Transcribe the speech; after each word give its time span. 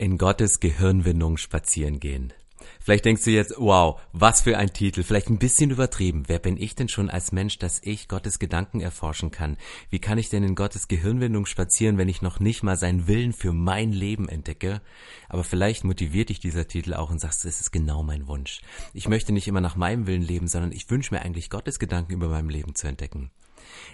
in 0.00 0.16
Gottes 0.16 0.60
Gehirnwindung 0.60 1.36
spazieren 1.36 2.00
gehen. 2.00 2.32
Vielleicht 2.80 3.04
denkst 3.04 3.24
du 3.24 3.30
jetzt, 3.30 3.52
wow, 3.58 4.00
was 4.14 4.40
für 4.40 4.56
ein 4.56 4.72
Titel, 4.72 5.02
vielleicht 5.02 5.28
ein 5.28 5.38
bisschen 5.38 5.70
übertrieben. 5.70 6.24
Wer 6.26 6.38
bin 6.38 6.56
ich 6.56 6.74
denn 6.74 6.88
schon 6.88 7.10
als 7.10 7.32
Mensch, 7.32 7.58
dass 7.58 7.82
ich 7.84 8.08
Gottes 8.08 8.38
Gedanken 8.38 8.80
erforschen 8.80 9.30
kann? 9.30 9.58
Wie 9.90 9.98
kann 9.98 10.16
ich 10.16 10.30
denn 10.30 10.42
in 10.42 10.54
Gottes 10.54 10.88
Gehirnwindung 10.88 11.44
spazieren, 11.44 11.98
wenn 11.98 12.08
ich 12.08 12.22
noch 12.22 12.40
nicht 12.40 12.62
mal 12.62 12.78
seinen 12.78 13.08
Willen 13.08 13.34
für 13.34 13.52
mein 13.52 13.92
Leben 13.92 14.26
entdecke? 14.26 14.80
Aber 15.28 15.44
vielleicht 15.44 15.84
motiviert 15.84 16.30
dich 16.30 16.40
dieser 16.40 16.66
Titel 16.66 16.94
auch 16.94 17.10
und 17.10 17.20
sagst, 17.20 17.44
es 17.44 17.60
ist 17.60 17.70
genau 17.70 18.02
mein 18.02 18.26
Wunsch. 18.26 18.62
Ich 18.94 19.06
möchte 19.06 19.32
nicht 19.32 19.48
immer 19.48 19.60
nach 19.60 19.76
meinem 19.76 20.06
Willen 20.06 20.22
leben, 20.22 20.48
sondern 20.48 20.72
ich 20.72 20.88
wünsche 20.88 21.14
mir 21.14 21.20
eigentlich 21.20 21.50
Gottes 21.50 21.78
Gedanken 21.78 22.14
über 22.14 22.28
meinem 22.28 22.48
Leben 22.48 22.74
zu 22.74 22.88
entdecken. 22.88 23.30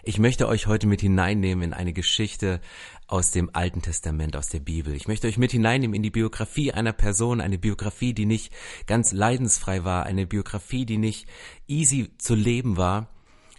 Ich 0.02 0.18
möchte 0.18 0.48
euch 0.48 0.66
heute 0.66 0.86
mit 0.86 1.00
hineinnehmen 1.00 1.64
in 1.64 1.72
eine 1.72 1.92
Geschichte 1.92 2.60
aus 3.06 3.30
dem 3.30 3.50
Alten 3.52 3.82
Testament, 3.82 4.36
aus 4.36 4.48
der 4.48 4.60
Bibel. 4.60 4.94
Ich 4.94 5.08
möchte 5.08 5.28
euch 5.28 5.38
mit 5.38 5.52
hineinnehmen 5.52 5.94
in 5.94 6.02
die 6.02 6.10
Biografie 6.10 6.72
einer 6.72 6.92
Person, 6.92 7.40
eine 7.40 7.58
Biografie, 7.58 8.14
die 8.14 8.26
nicht 8.26 8.52
ganz 8.86 9.12
leidensfrei 9.12 9.84
war, 9.84 10.06
eine 10.06 10.26
Biografie, 10.26 10.86
die 10.86 10.98
nicht 10.98 11.26
easy 11.66 12.10
zu 12.18 12.34
leben 12.34 12.76
war. 12.76 13.08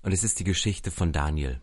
Und 0.03 0.11
es 0.11 0.23
ist 0.23 0.39
die 0.39 0.43
Geschichte 0.43 0.91
von 0.91 1.11
Daniel. 1.11 1.59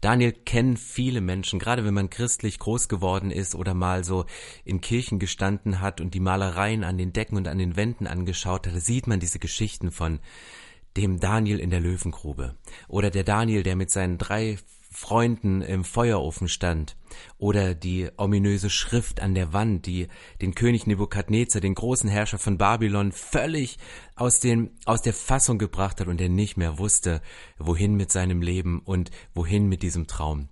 Daniel 0.00 0.32
kennen 0.32 0.76
viele 0.76 1.20
Menschen, 1.20 1.58
gerade 1.58 1.84
wenn 1.84 1.94
man 1.94 2.10
christlich 2.10 2.58
groß 2.58 2.88
geworden 2.88 3.30
ist 3.30 3.54
oder 3.54 3.74
mal 3.74 4.04
so 4.04 4.26
in 4.64 4.80
Kirchen 4.80 5.18
gestanden 5.18 5.80
hat 5.80 6.00
und 6.00 6.14
die 6.14 6.20
Malereien 6.20 6.84
an 6.84 6.98
den 6.98 7.12
Decken 7.12 7.36
und 7.36 7.48
an 7.48 7.58
den 7.58 7.76
Wänden 7.76 8.06
angeschaut 8.06 8.66
hat, 8.66 8.80
sieht 8.80 9.06
man 9.06 9.20
diese 9.20 9.38
Geschichten 9.38 9.90
von 9.90 10.20
dem 10.96 11.20
Daniel 11.20 11.58
in 11.60 11.70
der 11.70 11.80
Löwengrube 11.80 12.54
oder 12.88 13.10
der 13.10 13.24
Daniel, 13.24 13.62
der 13.62 13.76
mit 13.76 13.90
seinen 13.90 14.18
drei 14.18 14.58
Freunden 14.92 15.62
im 15.62 15.84
Feuerofen 15.84 16.48
stand 16.48 16.96
oder 17.38 17.74
die 17.74 18.08
ominöse 18.16 18.70
Schrift 18.70 19.20
an 19.20 19.34
der 19.34 19.52
Wand, 19.52 19.86
die 19.86 20.08
den 20.42 20.54
König 20.54 20.86
Nebukadnezar, 20.86 21.60
den 21.60 21.74
großen 21.74 22.10
Herrscher 22.10 22.38
von 22.38 22.58
Babylon, 22.58 23.12
völlig 23.12 23.78
aus, 24.16 24.40
den, 24.40 24.70
aus 24.86 25.00
der 25.00 25.14
Fassung 25.14 25.58
gebracht 25.58 26.00
hat 26.00 26.08
und 26.08 26.20
er 26.20 26.28
nicht 26.28 26.56
mehr 26.56 26.78
wusste, 26.78 27.22
wohin 27.56 27.94
mit 27.94 28.10
seinem 28.10 28.42
Leben 28.42 28.80
und 28.80 29.12
wohin 29.32 29.68
mit 29.68 29.82
diesem 29.82 30.08
Traum. 30.08 30.48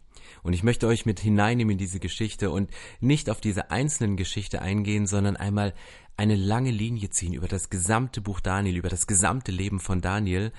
Und 0.48 0.54
ich 0.54 0.62
möchte 0.62 0.86
euch 0.86 1.04
mit 1.04 1.20
hineinnehmen 1.20 1.72
in 1.72 1.78
diese 1.78 2.00
Geschichte 2.00 2.50
und 2.50 2.70
nicht 3.00 3.28
auf 3.28 3.38
diese 3.38 3.70
einzelnen 3.70 4.16
Geschichte 4.16 4.62
eingehen, 4.62 5.06
sondern 5.06 5.36
einmal 5.36 5.74
eine 6.16 6.36
lange 6.36 6.70
Linie 6.70 7.10
ziehen 7.10 7.34
über 7.34 7.48
das 7.48 7.68
gesamte 7.68 8.22
Buch 8.22 8.40
Daniel, 8.40 8.78
über 8.78 8.88
das 8.88 9.06
gesamte 9.06 9.52
Leben 9.52 9.78
von 9.78 10.00
Daniel 10.00 10.52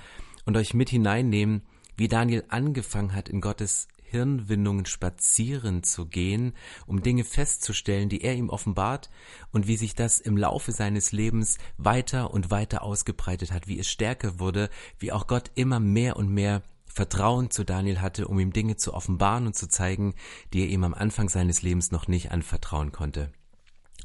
und 0.45 0.55
euch 0.57 0.75
mit 0.75 0.91
hineinnehmen, 0.91 1.63
wie 1.97 2.07
Daniel 2.07 2.43
angefangen 2.49 3.15
hat, 3.15 3.29
in 3.29 3.41
Gottes 3.41 3.87
Hirnwindungen 4.03 4.85
spazieren 4.85 5.81
zu 5.81 6.05
gehen, 6.05 6.53
um 6.85 7.01
Dinge 7.01 7.23
festzustellen, 7.23 8.09
die 8.09 8.21
er 8.21 8.35
ihm 8.35 8.49
offenbart, 8.49 9.09
und 9.51 9.65
wie 9.65 9.75
sich 9.75 9.95
das 9.95 10.19
im 10.19 10.37
Laufe 10.37 10.71
seines 10.71 11.13
Lebens 11.13 11.57
weiter 11.77 12.31
und 12.31 12.51
weiter 12.51 12.83
ausgebreitet 12.83 13.51
hat, 13.51 13.67
wie 13.67 13.79
es 13.79 13.89
stärker 13.89 14.39
wurde, 14.39 14.69
wie 14.99 15.11
auch 15.11 15.25
Gott 15.25 15.49
immer 15.55 15.79
mehr 15.79 16.15
und 16.15 16.29
mehr 16.29 16.61
Vertrauen 16.93 17.51
zu 17.51 17.63
Daniel 17.63 18.01
hatte, 18.01 18.27
um 18.27 18.39
ihm 18.39 18.51
Dinge 18.51 18.75
zu 18.75 18.93
offenbaren 18.93 19.47
und 19.47 19.55
zu 19.55 19.69
zeigen, 19.69 20.15
die 20.53 20.61
er 20.61 20.67
ihm 20.67 20.83
am 20.83 20.93
Anfang 20.93 21.29
seines 21.29 21.61
Lebens 21.61 21.91
noch 21.91 22.07
nicht 22.07 22.31
anvertrauen 22.31 22.91
konnte. 22.91 23.31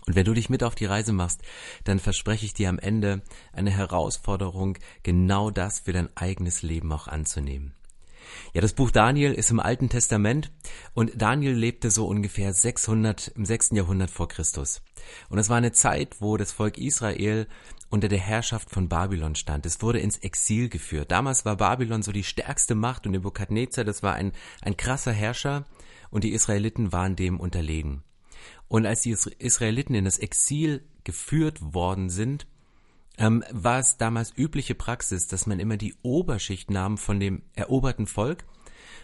Und 0.07 0.17
wenn 0.17 0.27
du 0.27 0.35
dich 0.35 0.51
mit 0.51 0.63
auf 0.63 0.75
die 0.75 0.85
Reise 0.85 1.12
machst, 1.12 1.43
dann 1.85 1.99
verspreche 1.99 2.45
ich 2.45 2.55
dir 2.55 2.69
am 2.69 2.79
Ende 2.79 3.23
eine 3.53 3.71
Herausforderung, 3.71 4.77
genau 5.03 5.51
das 5.51 5.81
für 5.81 5.93
dein 5.93 6.15
eigenes 6.17 6.62
Leben 6.62 6.93
auch 6.93 7.09
anzunehmen. 7.09 7.75
Ja, 8.53 8.61
das 8.61 8.73
Buch 8.73 8.91
Daniel 8.91 9.33
ist 9.33 9.51
im 9.51 9.61
Alten 9.61 9.89
Testament 9.89 10.51
und 10.95 11.12
Daniel 11.15 11.55
lebte 11.55 11.91
so 11.91 12.07
ungefähr 12.07 12.53
600 12.53 13.29
im 13.29 13.45
6. 13.45 13.71
Jahrhundert 13.73 14.11
vor 14.11 14.29
Christus. 14.29 14.83
Und 15.29 15.39
es 15.39 15.49
war 15.49 15.57
eine 15.57 15.73
Zeit, 15.73 16.21
wo 16.21 16.37
das 16.37 16.53
Volk 16.53 16.79
Israel 16.79 17.47
unter 17.95 18.09
der 18.09 18.19
Herrschaft 18.19 18.70
von 18.70 18.89
Babylon 18.89 19.37
stand. 19.37 19.64
Es 19.67 19.81
wurde 19.81 20.00
ins 20.00 20.19
Exil 20.19 20.69
geführt. 20.69 21.12
Damals 21.12 21.45
war 21.45 21.56
Babylon 21.56 22.03
so 22.03 22.11
die 22.11 22.25
stärkste 22.25 22.75
Macht 22.75 23.06
und 23.06 23.12
Nebukadnezar, 23.12 23.84
das 23.84 24.03
war 24.03 24.15
ein, 24.15 24.32
ein 24.62 24.77
krasser 24.77 25.12
Herrscher 25.12 25.65
und 26.10 26.25
die 26.25 26.32
Israeliten 26.32 26.93
waren 26.93 27.15
dem 27.15 27.38
unterlegen. 27.38 28.03
Und 28.66 28.84
als 28.84 29.03
die 29.03 29.12
Israeliten 29.38 29.94
in 29.94 30.05
das 30.05 30.19
Exil 30.19 30.84
geführt 31.05 31.59
worden 31.72 32.10
sind, 32.10 32.49
ähm, 33.16 33.44
war 33.53 33.78
es 33.78 33.97
damals 33.97 34.37
übliche 34.37 34.75
Praxis, 34.75 35.28
dass 35.28 35.47
man 35.47 35.61
immer 35.61 35.76
die 35.76 35.94
Oberschicht 36.03 36.72
nahm 36.72 36.99
von 36.99 37.21
dem 37.21 37.43
eroberten 37.55 38.09
Volk 38.09 38.44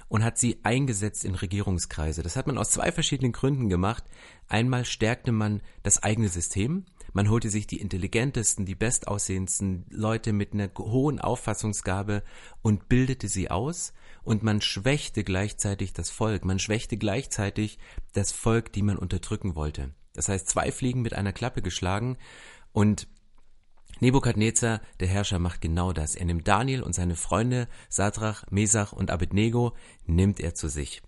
und 0.08 0.24
hat 0.24 0.36
sie 0.36 0.58
eingesetzt 0.64 1.24
in 1.24 1.36
Regierungskreise. 1.36 2.24
Das 2.24 2.34
hat 2.34 2.48
man 2.48 2.58
aus 2.58 2.70
zwei 2.70 2.90
verschiedenen 2.90 3.30
Gründen 3.30 3.68
gemacht. 3.68 4.02
Einmal 4.48 4.84
stärkte 4.84 5.30
man 5.30 5.62
das 5.84 6.02
eigene 6.02 6.28
System. 6.28 6.86
Man 7.12 7.28
holte 7.28 7.50
sich 7.50 7.66
die 7.66 7.80
intelligentesten, 7.80 8.66
die 8.66 8.74
bestaussehendsten 8.74 9.86
Leute 9.90 10.32
mit 10.32 10.52
einer 10.52 10.70
hohen 10.78 11.20
Auffassungsgabe 11.20 12.22
und 12.62 12.88
bildete 12.88 13.28
sie 13.28 13.50
aus 13.50 13.92
und 14.22 14.42
man 14.42 14.60
schwächte 14.60 15.24
gleichzeitig 15.24 15.92
das 15.92 16.10
Volk, 16.10 16.44
man 16.44 16.58
schwächte 16.58 16.96
gleichzeitig 16.96 17.78
das 18.12 18.32
Volk, 18.32 18.72
die 18.72 18.82
man 18.82 18.96
unterdrücken 18.96 19.56
wollte. 19.56 19.94
Das 20.12 20.28
heißt, 20.28 20.48
zwei 20.48 20.70
Fliegen 20.72 21.02
mit 21.02 21.14
einer 21.14 21.32
Klappe 21.32 21.62
geschlagen 21.62 22.16
und 22.72 23.08
Nebukadnezar, 24.00 24.80
der 24.98 25.08
Herrscher, 25.08 25.38
macht 25.38 25.60
genau 25.60 25.92
das. 25.92 26.14
Er 26.14 26.24
nimmt 26.24 26.48
Daniel 26.48 26.82
und 26.82 26.94
seine 26.94 27.16
Freunde 27.16 27.68
Sadrach, 27.90 28.44
Mesach 28.50 28.92
und 28.92 29.10
Abednego, 29.10 29.74
nimmt 30.06 30.40
er 30.40 30.54
zu 30.54 30.68
sich. 30.68 31.02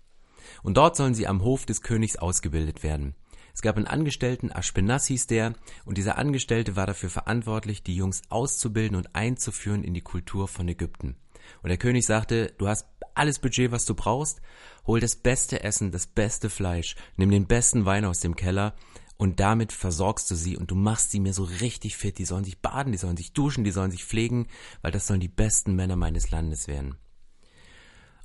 Und 0.61 0.77
dort 0.77 0.95
sollen 0.95 1.15
sie 1.15 1.27
am 1.27 1.43
Hof 1.43 1.65
des 1.65 1.81
Königs 1.81 2.17
ausgebildet 2.17 2.83
werden. 2.83 3.15
Es 3.53 3.61
gab 3.61 3.77
einen 3.77 3.87
Angestellten, 3.87 4.49
Ashpenaz 4.49 5.05
hieß 5.07 5.27
der, 5.27 5.53
und 5.85 5.97
dieser 5.97 6.17
Angestellte 6.17 6.75
war 6.75 6.87
dafür 6.87 7.09
verantwortlich, 7.09 7.83
die 7.83 7.95
Jungs 7.95 8.23
auszubilden 8.29 8.97
und 8.97 9.15
einzuführen 9.15 9.83
in 9.83 9.93
die 9.93 10.01
Kultur 10.01 10.47
von 10.47 10.67
Ägypten. 10.67 11.15
Und 11.61 11.69
der 11.69 11.77
König 11.77 12.05
sagte, 12.05 12.53
du 12.57 12.67
hast 12.67 12.87
alles 13.15 13.39
Budget, 13.39 13.71
was 13.71 13.85
du 13.85 13.93
brauchst, 13.93 14.41
hol 14.87 14.99
das 14.99 15.15
beste 15.15 15.63
Essen, 15.63 15.91
das 15.91 16.07
beste 16.07 16.49
Fleisch, 16.49 16.95
nimm 17.15 17.29
den 17.29 17.45
besten 17.45 17.85
Wein 17.85 18.05
aus 18.05 18.19
dem 18.19 18.35
Keller 18.35 18.75
und 19.17 19.39
damit 19.39 19.71
versorgst 19.71 20.29
du 20.31 20.35
sie 20.35 20.57
und 20.57 20.71
du 20.71 20.75
machst 20.75 21.11
sie 21.11 21.19
mir 21.19 21.33
so 21.33 21.43
richtig 21.43 21.95
fit. 21.95 22.17
Die 22.17 22.25
sollen 22.25 22.43
sich 22.43 22.59
baden, 22.59 22.91
die 22.91 22.97
sollen 22.97 23.17
sich 23.17 23.33
duschen, 23.33 23.63
die 23.63 23.71
sollen 23.71 23.91
sich 23.91 24.03
pflegen, 24.03 24.47
weil 24.81 24.91
das 24.91 25.07
sollen 25.07 25.19
die 25.19 25.27
besten 25.27 25.75
Männer 25.75 25.95
meines 25.95 26.31
Landes 26.31 26.67
werden. 26.67 26.97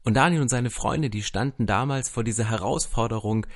Und 0.05 0.15
Daniel 0.15 0.41
und 0.41 0.49
seine 0.49 0.71
Freunde, 0.71 1.11
die 1.11 1.23
standen 1.23 1.67
damals 1.67 2.09
vor 2.09 2.25
dieser 2.25 2.49
Herausforderung 2.49 3.47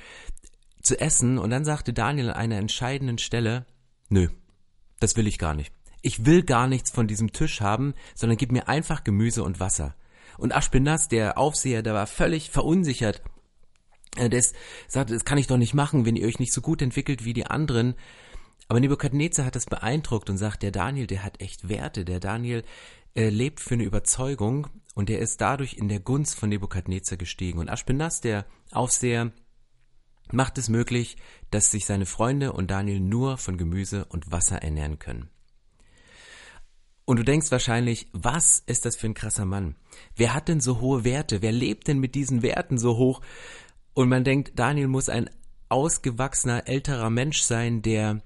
zu 0.83 0.99
essen 0.99 1.37
und 1.37 1.49
dann 1.49 1.65
sagte 1.65 1.93
Daniel 1.93 2.29
an 2.29 2.35
einer 2.35 2.57
entscheidenden 2.57 3.17
Stelle, 3.17 3.65
nö, 4.09 4.27
das 4.99 5.17
will 5.17 5.27
ich 5.27 5.39
gar 5.39 5.55
nicht 5.55 5.73
ich 6.03 6.25
will 6.25 6.43
gar 6.43 6.67
nichts 6.67 6.91
von 6.91 7.07
diesem 7.07 7.31
Tisch 7.31 7.61
haben, 7.61 7.95
sondern 8.13 8.37
gib 8.37 8.51
mir 8.51 8.67
einfach 8.67 9.03
Gemüse 9.03 9.43
und 9.43 9.59
Wasser. 9.59 9.95
Und 10.37 10.51
Ashpenaz, 10.51 11.07
der 11.07 11.37
Aufseher, 11.37 11.81
der 11.81 11.93
war 11.93 12.07
völlig 12.07 12.51
verunsichert. 12.51 13.23
Der 14.17 14.43
sagte, 14.87 15.13
das 15.13 15.25
kann 15.25 15.37
ich 15.37 15.47
doch 15.47 15.57
nicht 15.57 15.73
machen, 15.73 16.05
wenn 16.05 16.15
ihr 16.15 16.27
euch 16.27 16.39
nicht 16.39 16.53
so 16.53 16.61
gut 16.61 16.81
entwickelt 16.81 17.25
wie 17.25 17.33
die 17.33 17.47
anderen. 17.47 17.95
Aber 18.67 18.79
Nebukadnezar 18.79 19.45
hat 19.45 19.55
das 19.55 19.65
beeindruckt 19.65 20.29
und 20.29 20.37
sagt, 20.37 20.61
der 20.61 20.71
Daniel, 20.71 21.07
der 21.07 21.23
hat 21.23 21.41
echt 21.41 21.69
Werte. 21.69 22.05
Der 22.05 22.19
Daniel 22.19 22.63
äh, 23.15 23.29
lebt 23.29 23.59
für 23.59 23.75
eine 23.75 23.83
Überzeugung 23.83 24.67
und 24.95 25.09
der 25.09 25.19
ist 25.19 25.39
dadurch 25.39 25.75
in 25.75 25.87
der 25.87 25.99
Gunst 25.99 26.37
von 26.37 26.49
Nebukadnezar 26.49 27.17
gestiegen. 27.17 27.59
Und 27.59 27.69
Ashpenaz, 27.69 28.19
der 28.19 28.45
Aufseher, 28.71 29.31
macht 30.33 30.57
es 30.57 30.69
möglich, 30.69 31.17
dass 31.51 31.71
sich 31.71 31.85
seine 31.85 32.05
Freunde 32.05 32.53
und 32.53 32.71
Daniel 32.71 32.99
nur 32.99 33.37
von 33.37 33.57
Gemüse 33.57 34.05
und 34.05 34.31
Wasser 34.31 34.61
ernähren 34.61 34.99
können. 34.99 35.29
Und 37.05 37.17
du 37.17 37.23
denkst 37.23 37.51
wahrscheinlich, 37.51 38.07
was 38.13 38.59
ist 38.65 38.85
das 38.85 38.95
für 38.95 39.07
ein 39.07 39.13
krasser 39.13 39.45
Mann? 39.45 39.75
Wer 40.15 40.33
hat 40.33 40.47
denn 40.47 40.61
so 40.61 40.79
hohe 40.79 41.03
Werte? 41.03 41.41
Wer 41.41 41.51
lebt 41.51 41.87
denn 41.87 41.99
mit 41.99 42.15
diesen 42.15 42.41
Werten 42.41 42.77
so 42.77 42.97
hoch? 42.97 43.21
Und 43.93 44.09
man 44.09 44.23
denkt, 44.23 44.53
Daniel 44.57 44.87
muss 44.87 45.09
ein 45.09 45.29
ausgewachsener, 45.69 46.67
älterer 46.67 47.09
Mensch 47.09 47.41
sein, 47.41 47.81
der, 47.81 48.21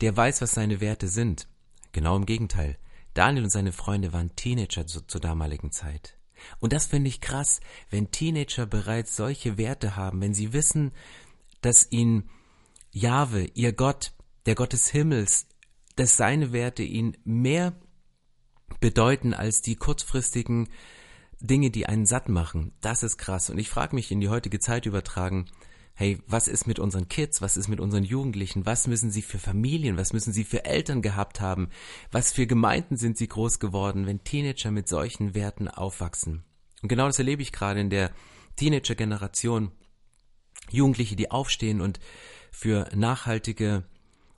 der 0.00 0.16
weiß, 0.16 0.42
was 0.42 0.52
seine 0.52 0.80
Werte 0.80 1.06
sind. 1.06 1.48
Genau 1.92 2.16
im 2.16 2.26
Gegenteil. 2.26 2.76
Daniel 3.14 3.44
und 3.44 3.50
seine 3.50 3.72
Freunde 3.72 4.12
waren 4.12 4.34
Teenager 4.36 4.86
zu, 4.86 5.00
zur 5.02 5.20
damaligen 5.20 5.70
Zeit. 5.70 6.18
Und 6.60 6.72
das 6.72 6.86
finde 6.86 7.08
ich 7.08 7.20
krass, 7.20 7.60
wenn 7.90 8.10
Teenager 8.10 8.66
bereits 8.66 9.16
solche 9.16 9.58
Werte 9.58 9.96
haben, 9.96 10.20
wenn 10.20 10.34
sie 10.34 10.52
wissen, 10.52 10.92
dass 11.60 11.90
ihnen 11.90 12.28
Jahwe, 12.90 13.50
ihr 13.54 13.72
Gott, 13.72 14.12
der 14.46 14.54
Gott 14.54 14.72
des 14.72 14.88
Himmels, 14.88 15.46
dass 15.96 16.16
seine 16.16 16.52
Werte 16.52 16.82
ihnen 16.82 17.16
mehr 17.24 17.74
bedeuten 18.80 19.34
als 19.34 19.62
die 19.62 19.76
kurzfristigen 19.76 20.68
Dinge, 21.40 21.70
die 21.70 21.86
einen 21.86 22.06
satt 22.06 22.28
machen. 22.28 22.72
Das 22.80 23.02
ist 23.02 23.18
krass. 23.18 23.50
Und 23.50 23.58
ich 23.58 23.68
frage 23.68 23.94
mich 23.94 24.10
in 24.10 24.20
die 24.20 24.28
heutige 24.28 24.60
Zeit 24.60 24.86
übertragen, 24.86 25.46
hey, 25.94 26.20
was 26.28 26.46
ist 26.46 26.68
mit 26.68 26.78
unseren 26.78 27.08
Kids, 27.08 27.42
was 27.42 27.56
ist 27.56 27.66
mit 27.68 27.80
unseren 27.80 28.04
Jugendlichen, 28.04 28.64
was 28.66 28.86
müssen 28.86 29.10
sie 29.10 29.22
für 29.22 29.40
Familien, 29.40 29.96
was 29.96 30.12
müssen 30.12 30.32
sie 30.32 30.44
für 30.44 30.64
Eltern 30.64 31.02
gehabt 31.02 31.40
haben, 31.40 31.70
was 32.12 32.32
für 32.32 32.46
Gemeinden 32.46 32.96
sind 32.96 33.16
sie 33.18 33.26
groß 33.26 33.58
geworden, 33.58 34.06
wenn 34.06 34.22
Teenager 34.22 34.70
mit 34.70 34.86
solchen 34.86 35.34
Werten 35.34 35.66
aufwachsen. 35.66 36.44
Und 36.82 36.88
genau 36.88 37.06
das 37.06 37.18
erlebe 37.18 37.42
ich 37.42 37.50
gerade 37.50 37.80
in 37.80 37.90
der 37.90 38.12
Teenager-Generation. 38.56 39.72
Jugendliche, 40.70 41.16
die 41.16 41.30
aufstehen 41.30 41.80
und 41.80 42.00
für 42.50 42.88
nachhaltige 42.94 43.84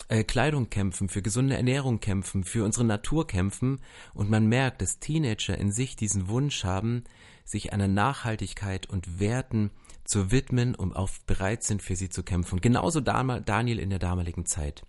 äh, 0.09 0.25
Kleidung 0.25 0.71
kämpfen, 0.71 1.09
für 1.09 1.23
gesunde 1.23 1.57
Ernährung 1.57 2.01
kämpfen, 2.01 2.45
für 2.45 2.65
unsere 2.65 2.85
Natur 2.85 3.27
kämpfen 3.27 3.81
und 4.13 4.29
man 4.29 4.47
merkt, 4.47 4.83
dass 4.83 4.99
Teenager 4.99 5.57
in 5.57 5.73
sich 5.73 5.97
diesen 5.97 6.29
Wunsch 6.29 6.65
haben, 6.65 7.05
sich 7.45 7.73
einer 7.73 7.89
Nachhaltigkeit 7.89 8.89
und 8.89 9.21
Werten 9.21 9.71
zu 10.05 10.31
widmen 10.31 10.75
und 10.75 10.95
auch 10.95 11.11
bereit 11.27 11.63
sind, 11.63 11.83
für 11.83 11.97
sie 11.97 12.09
zu 12.09 12.23
kämpfen. 12.23 12.57
Und 12.57 12.63
genauso 12.63 13.01
Daniel 13.01 13.79
in 13.79 13.91
der 13.91 13.99
damaligen 13.99 14.47
Zeit. 14.47 14.83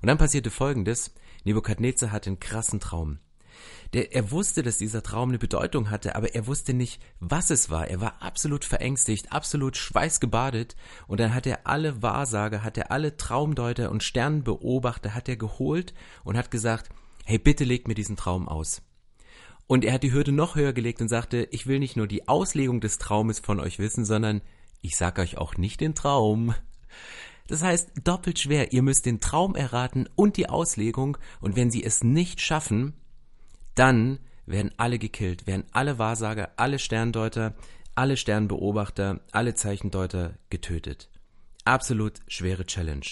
Und 0.00 0.08
dann 0.08 0.18
passierte 0.18 0.50
Folgendes. 0.50 1.14
Nebukadnezar 1.44 2.10
hatte 2.12 2.30
einen 2.30 2.40
krassen 2.40 2.80
Traum. 2.80 3.18
Der, 3.92 4.14
er 4.14 4.30
wusste, 4.30 4.62
dass 4.62 4.78
dieser 4.78 5.02
Traum 5.02 5.28
eine 5.28 5.38
Bedeutung 5.38 5.90
hatte, 5.90 6.16
aber 6.16 6.34
er 6.34 6.46
wusste 6.46 6.74
nicht, 6.74 7.00
was 7.20 7.50
es 7.50 7.70
war. 7.70 7.88
Er 7.88 8.00
war 8.00 8.22
absolut 8.22 8.64
verängstigt, 8.64 9.32
absolut 9.32 9.76
schweißgebadet. 9.76 10.76
Und 11.06 11.20
dann 11.20 11.34
hat 11.34 11.46
er 11.46 11.66
alle 11.66 12.02
Wahrsager, 12.02 12.64
hat 12.64 12.76
er 12.78 12.90
alle 12.90 13.16
Traumdeuter 13.16 13.90
und 13.90 14.02
Sternenbeobachter, 14.02 15.14
hat 15.14 15.28
er 15.28 15.36
geholt 15.36 15.94
und 16.24 16.36
hat 16.36 16.50
gesagt, 16.50 16.88
hey, 17.24 17.38
bitte 17.38 17.64
legt 17.64 17.88
mir 17.88 17.94
diesen 17.94 18.16
Traum 18.16 18.48
aus. 18.48 18.82
Und 19.66 19.84
er 19.84 19.94
hat 19.94 20.02
die 20.02 20.12
Hürde 20.12 20.32
noch 20.32 20.56
höher 20.56 20.72
gelegt 20.72 21.00
und 21.00 21.08
sagte, 21.08 21.48
ich 21.50 21.66
will 21.66 21.78
nicht 21.78 21.96
nur 21.96 22.06
die 22.06 22.28
Auslegung 22.28 22.80
des 22.80 22.98
Traumes 22.98 23.38
von 23.38 23.60
euch 23.60 23.78
wissen, 23.78 24.04
sondern 24.04 24.42
ich 24.82 24.96
sag 24.96 25.18
euch 25.18 25.38
auch 25.38 25.56
nicht 25.56 25.80
den 25.80 25.94
Traum. 25.94 26.54
Das 27.46 27.62
heißt, 27.62 27.92
doppelt 28.04 28.38
schwer, 28.38 28.72
ihr 28.72 28.82
müsst 28.82 29.06
den 29.06 29.20
Traum 29.20 29.54
erraten 29.54 30.08
und 30.14 30.36
die 30.36 30.48
Auslegung, 30.48 31.18
und 31.40 31.56
wenn 31.56 31.70
sie 31.70 31.84
es 31.84 32.02
nicht 32.02 32.40
schaffen, 32.40 32.94
dann 33.74 34.18
werden 34.46 34.72
alle 34.76 34.98
gekillt, 34.98 35.46
werden 35.46 35.64
alle 35.72 35.98
Wahrsager, 35.98 36.52
alle 36.56 36.78
Sterndeuter, 36.78 37.54
alle 37.94 38.16
Sternbeobachter, 38.16 39.20
alle 39.32 39.54
Zeichendeuter 39.54 40.34
getötet. 40.50 41.08
Absolut 41.64 42.20
schwere 42.28 42.66
Challenge. 42.66 43.06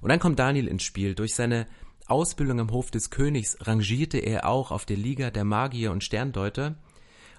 Und 0.00 0.10
dann 0.10 0.20
kommt 0.20 0.38
Daniel 0.38 0.68
ins 0.68 0.82
Spiel. 0.82 1.14
Durch 1.14 1.34
seine 1.34 1.66
Ausbildung 2.06 2.60
am 2.60 2.70
Hof 2.70 2.90
des 2.90 3.10
Königs 3.10 3.56
rangierte 3.60 4.18
er 4.18 4.48
auch 4.48 4.70
auf 4.70 4.84
der 4.84 4.96
Liga 4.96 5.30
der 5.30 5.44
Magier 5.44 5.90
und 5.90 6.04
Sterndeuter. 6.04 6.76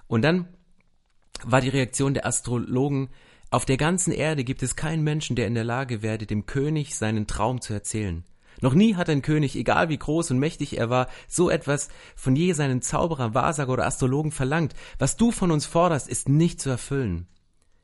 Und 0.06 0.22
dann 0.22 0.48
war 1.44 1.60
die 1.60 1.68
Reaktion 1.68 2.14
der 2.14 2.26
Astrologen, 2.26 3.08
auf 3.52 3.66
der 3.66 3.76
ganzen 3.76 4.12
Erde 4.12 4.44
gibt 4.44 4.62
es 4.62 4.76
keinen 4.76 5.04
Menschen, 5.04 5.36
der 5.36 5.46
in 5.46 5.54
der 5.54 5.62
Lage 5.62 6.00
werde, 6.00 6.24
dem 6.24 6.46
König 6.46 6.96
seinen 6.96 7.26
Traum 7.26 7.60
zu 7.60 7.74
erzählen. 7.74 8.24
Noch 8.62 8.74
nie 8.74 8.94
hat 8.94 9.10
ein 9.10 9.22
König, 9.22 9.56
egal 9.56 9.88
wie 9.88 9.98
groß 9.98 10.30
und 10.30 10.38
mächtig 10.38 10.78
er 10.78 10.88
war, 10.88 11.08
so 11.28 11.50
etwas 11.50 11.88
von 12.14 12.36
je 12.36 12.52
seinen 12.52 12.80
Zauberer, 12.80 13.34
Wahrsager 13.34 13.72
oder 13.72 13.86
Astrologen 13.86 14.30
verlangt. 14.30 14.72
Was 14.98 15.16
du 15.16 15.32
von 15.32 15.50
uns 15.50 15.66
forderst, 15.66 16.08
ist 16.08 16.28
nicht 16.28 16.60
zu 16.60 16.70
erfüllen. 16.70 17.26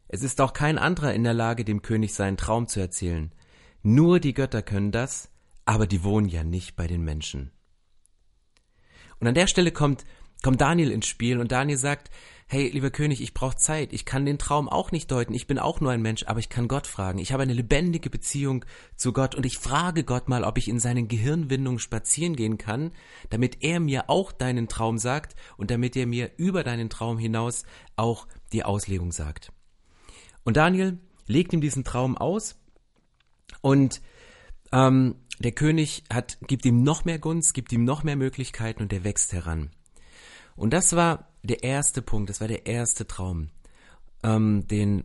Es 0.06 0.22
ist 0.22 0.40
auch 0.40 0.52
kein 0.52 0.78
anderer 0.78 1.12
in 1.12 1.24
der 1.24 1.34
Lage, 1.34 1.64
dem 1.64 1.82
König 1.82 2.14
seinen 2.14 2.36
Traum 2.36 2.68
zu 2.68 2.78
erzählen. 2.78 3.32
Nur 3.82 4.20
die 4.20 4.34
Götter 4.34 4.62
können 4.62 4.92
das, 4.92 5.30
aber 5.64 5.88
die 5.88 6.04
wohnen 6.04 6.28
ja 6.28 6.44
nicht 6.44 6.76
bei 6.76 6.86
den 6.86 7.02
Menschen. 7.02 7.50
Und 9.18 9.26
an 9.26 9.34
der 9.34 9.48
Stelle 9.48 9.72
kommt, 9.72 10.04
kommt 10.42 10.60
Daniel 10.60 10.90
ins 10.90 11.06
Spiel 11.06 11.38
und 11.38 11.52
Daniel 11.52 11.78
sagt, 11.78 12.10
hey, 12.50 12.70
lieber 12.70 12.90
König, 12.90 13.20
ich 13.20 13.34
brauche 13.34 13.56
Zeit, 13.56 13.92
ich 13.92 14.06
kann 14.06 14.24
den 14.24 14.38
Traum 14.38 14.70
auch 14.70 14.90
nicht 14.90 15.10
deuten, 15.10 15.34
ich 15.34 15.46
bin 15.46 15.58
auch 15.58 15.80
nur 15.80 15.92
ein 15.92 16.00
Mensch, 16.00 16.24
aber 16.26 16.40
ich 16.40 16.48
kann 16.48 16.66
Gott 16.66 16.86
fragen. 16.86 17.18
Ich 17.18 17.32
habe 17.32 17.42
eine 17.42 17.52
lebendige 17.52 18.08
Beziehung 18.08 18.64
zu 18.96 19.12
Gott 19.12 19.34
und 19.34 19.44
ich 19.44 19.58
frage 19.58 20.02
Gott 20.02 20.30
mal, 20.30 20.44
ob 20.44 20.56
ich 20.56 20.68
in 20.68 20.80
seinen 20.80 21.08
Gehirnwindungen 21.08 21.78
spazieren 21.78 22.36
gehen 22.36 22.56
kann, 22.56 22.92
damit 23.28 23.58
er 23.60 23.80
mir 23.80 24.08
auch 24.08 24.32
deinen 24.32 24.66
Traum 24.66 24.96
sagt 24.96 25.36
und 25.58 25.70
damit 25.70 25.94
er 25.94 26.06
mir 26.06 26.30
über 26.38 26.64
deinen 26.64 26.88
Traum 26.88 27.18
hinaus 27.18 27.64
auch 27.96 28.26
die 28.52 28.64
Auslegung 28.64 29.12
sagt. 29.12 29.52
Und 30.42 30.56
Daniel 30.56 30.98
legt 31.26 31.52
ihm 31.52 31.60
diesen 31.60 31.84
Traum 31.84 32.16
aus 32.16 32.56
und 33.60 34.00
ähm, 34.72 35.16
der 35.38 35.52
König 35.52 36.04
hat, 36.10 36.38
gibt 36.46 36.64
ihm 36.64 36.82
noch 36.82 37.04
mehr 37.04 37.18
Gunst, 37.18 37.52
gibt 37.52 37.72
ihm 37.72 37.84
noch 37.84 38.04
mehr 38.04 38.16
Möglichkeiten 38.16 38.82
und 38.82 38.92
er 38.92 39.04
wächst 39.04 39.34
heran. 39.34 39.70
Und 40.58 40.72
das 40.72 40.96
war 40.96 41.28
der 41.42 41.62
erste 41.62 42.02
Punkt, 42.02 42.28
das 42.28 42.40
war 42.40 42.48
der 42.48 42.66
erste 42.66 43.06
Traum, 43.06 43.50
ähm, 44.24 44.66
den, 44.66 45.04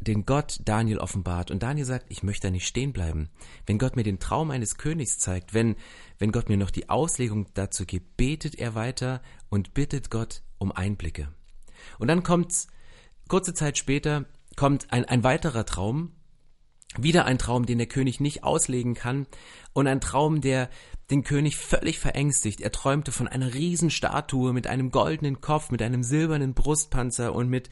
den 0.00 0.24
Gott 0.24 0.60
Daniel 0.64 0.98
offenbart. 0.98 1.50
Und 1.50 1.62
Daniel 1.62 1.84
sagt, 1.84 2.06
ich 2.08 2.22
möchte 2.22 2.46
da 2.46 2.50
nicht 2.52 2.68
stehen 2.68 2.92
bleiben. 2.92 3.28
Wenn 3.66 3.78
Gott 3.78 3.96
mir 3.96 4.04
den 4.04 4.20
Traum 4.20 4.50
eines 4.50 4.78
Königs 4.78 5.18
zeigt, 5.18 5.54
wenn, 5.54 5.74
wenn 6.18 6.30
Gott 6.30 6.48
mir 6.48 6.56
noch 6.56 6.70
die 6.70 6.88
Auslegung 6.88 7.46
dazu 7.54 7.84
gibt, 7.84 8.16
betet 8.16 8.54
er 8.54 8.74
weiter 8.74 9.20
und 9.50 9.74
bittet 9.74 10.08
Gott 10.10 10.42
um 10.58 10.70
Einblicke. 10.70 11.28
Und 11.98 12.06
dann 12.08 12.22
kommt, 12.22 12.68
kurze 13.28 13.54
Zeit 13.54 13.76
später, 13.76 14.24
kommt 14.54 14.92
ein, 14.92 15.04
ein 15.04 15.24
weiterer 15.24 15.66
Traum, 15.66 16.12
wieder 16.96 17.24
ein 17.24 17.38
Traum, 17.38 17.66
den 17.66 17.78
der 17.78 17.88
König 17.88 18.20
nicht 18.20 18.44
auslegen 18.44 18.94
kann 18.94 19.26
und 19.72 19.88
ein 19.88 20.00
Traum, 20.00 20.40
der 20.40 20.70
den 21.10 21.22
König 21.22 21.56
völlig 21.56 21.98
verängstigt. 21.98 22.60
Er 22.60 22.72
träumte 22.72 23.12
von 23.12 23.28
einer 23.28 23.54
Riesenstatue 23.54 24.52
mit 24.52 24.66
einem 24.66 24.90
goldenen 24.90 25.40
Kopf, 25.40 25.70
mit 25.70 25.82
einem 25.82 26.02
silbernen 26.02 26.54
Brustpanzer 26.54 27.34
und 27.34 27.48
mit 27.48 27.70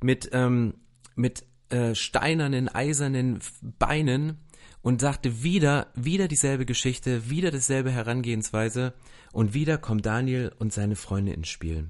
mit 0.00 0.30
ähm, 0.32 0.74
mit 1.14 1.44
äh, 1.70 1.94
steinernen, 1.94 2.68
eisernen 2.68 3.40
Beinen 3.78 4.38
und 4.82 5.00
sagte 5.00 5.42
wieder, 5.42 5.92
wieder 5.94 6.28
dieselbe 6.28 6.66
Geschichte, 6.66 7.30
wieder 7.30 7.50
dasselbe 7.50 7.90
Herangehensweise 7.90 8.94
und 9.32 9.54
wieder 9.54 9.78
kommt 9.78 10.04
Daniel 10.04 10.52
und 10.58 10.72
seine 10.72 10.96
Freunde 10.96 11.32
ins 11.32 11.48
Spiel. 11.48 11.88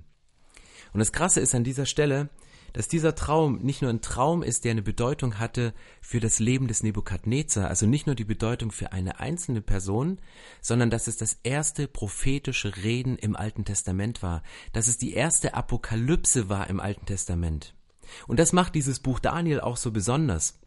Und 0.93 0.99
das 0.99 1.13
Krasse 1.13 1.41
ist 1.41 1.55
an 1.55 1.65
dieser 1.65 1.87
Stelle, 1.87 2.29
dass 2.73 2.89
dieser 2.89 3.15
Traum 3.15 3.59
nicht 3.59 3.83
nur 3.83 3.91
ein 3.91 4.01
Traum 4.01 4.43
ist, 4.43 4.65
der 4.65 4.73
eine 4.73 4.83
Bedeutung 4.83 5.39
hatte 5.39 5.75
für 6.01 6.21
das 6.21 6.39
Leben 6.39 6.69
des 6.69 6.83
Nebukadnezar, 6.83 7.69
also 7.69 7.87
nicht 7.87 8.07
nur 8.07 8.15
die 8.15 8.25
Bedeutung 8.25 8.71
für 8.71 8.93
eine 8.93 9.21
einzelne 9.21 9.61
Person, 9.61 10.21
sondern 10.61 10.91
dass 10.91 11.07
es 11.07 11.17
das 11.17 11.39
erste 11.43 11.89
prophetische 11.89 12.77
Reden 12.77 13.17
im 13.17 13.37
Alten 13.37 13.65
Testament 13.65 14.23
war, 14.23 14.43
dass 14.73 14.89
es 14.89 14.99
die 14.99 15.13
erste 15.13 15.55
Apokalypse 15.55 16.49
war 16.49 16.69
im 16.69 16.81
Alten 16.81 17.07
Testament. 17.07 17.75
Und 18.27 18.39
das 18.39 18.53
macht 18.53 18.75
dieses 18.75 19.01
Buch 19.01 19.21
Daniel 19.21 19.61
auch 19.61 19.77
so 19.77 19.91
besonders. 19.91 20.59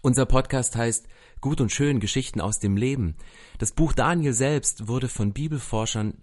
Unser 0.00 0.26
Podcast 0.26 0.74
heißt 0.76 1.06
Gut 1.40 1.60
und 1.60 1.70
Schön 1.70 2.00
Geschichten 2.00 2.40
aus 2.40 2.58
dem 2.58 2.76
Leben. 2.76 3.16
Das 3.58 3.72
Buch 3.72 3.92
Daniel 3.92 4.32
selbst 4.32 4.88
wurde 4.88 5.08
von 5.08 5.32
Bibelforschern, 5.32 6.18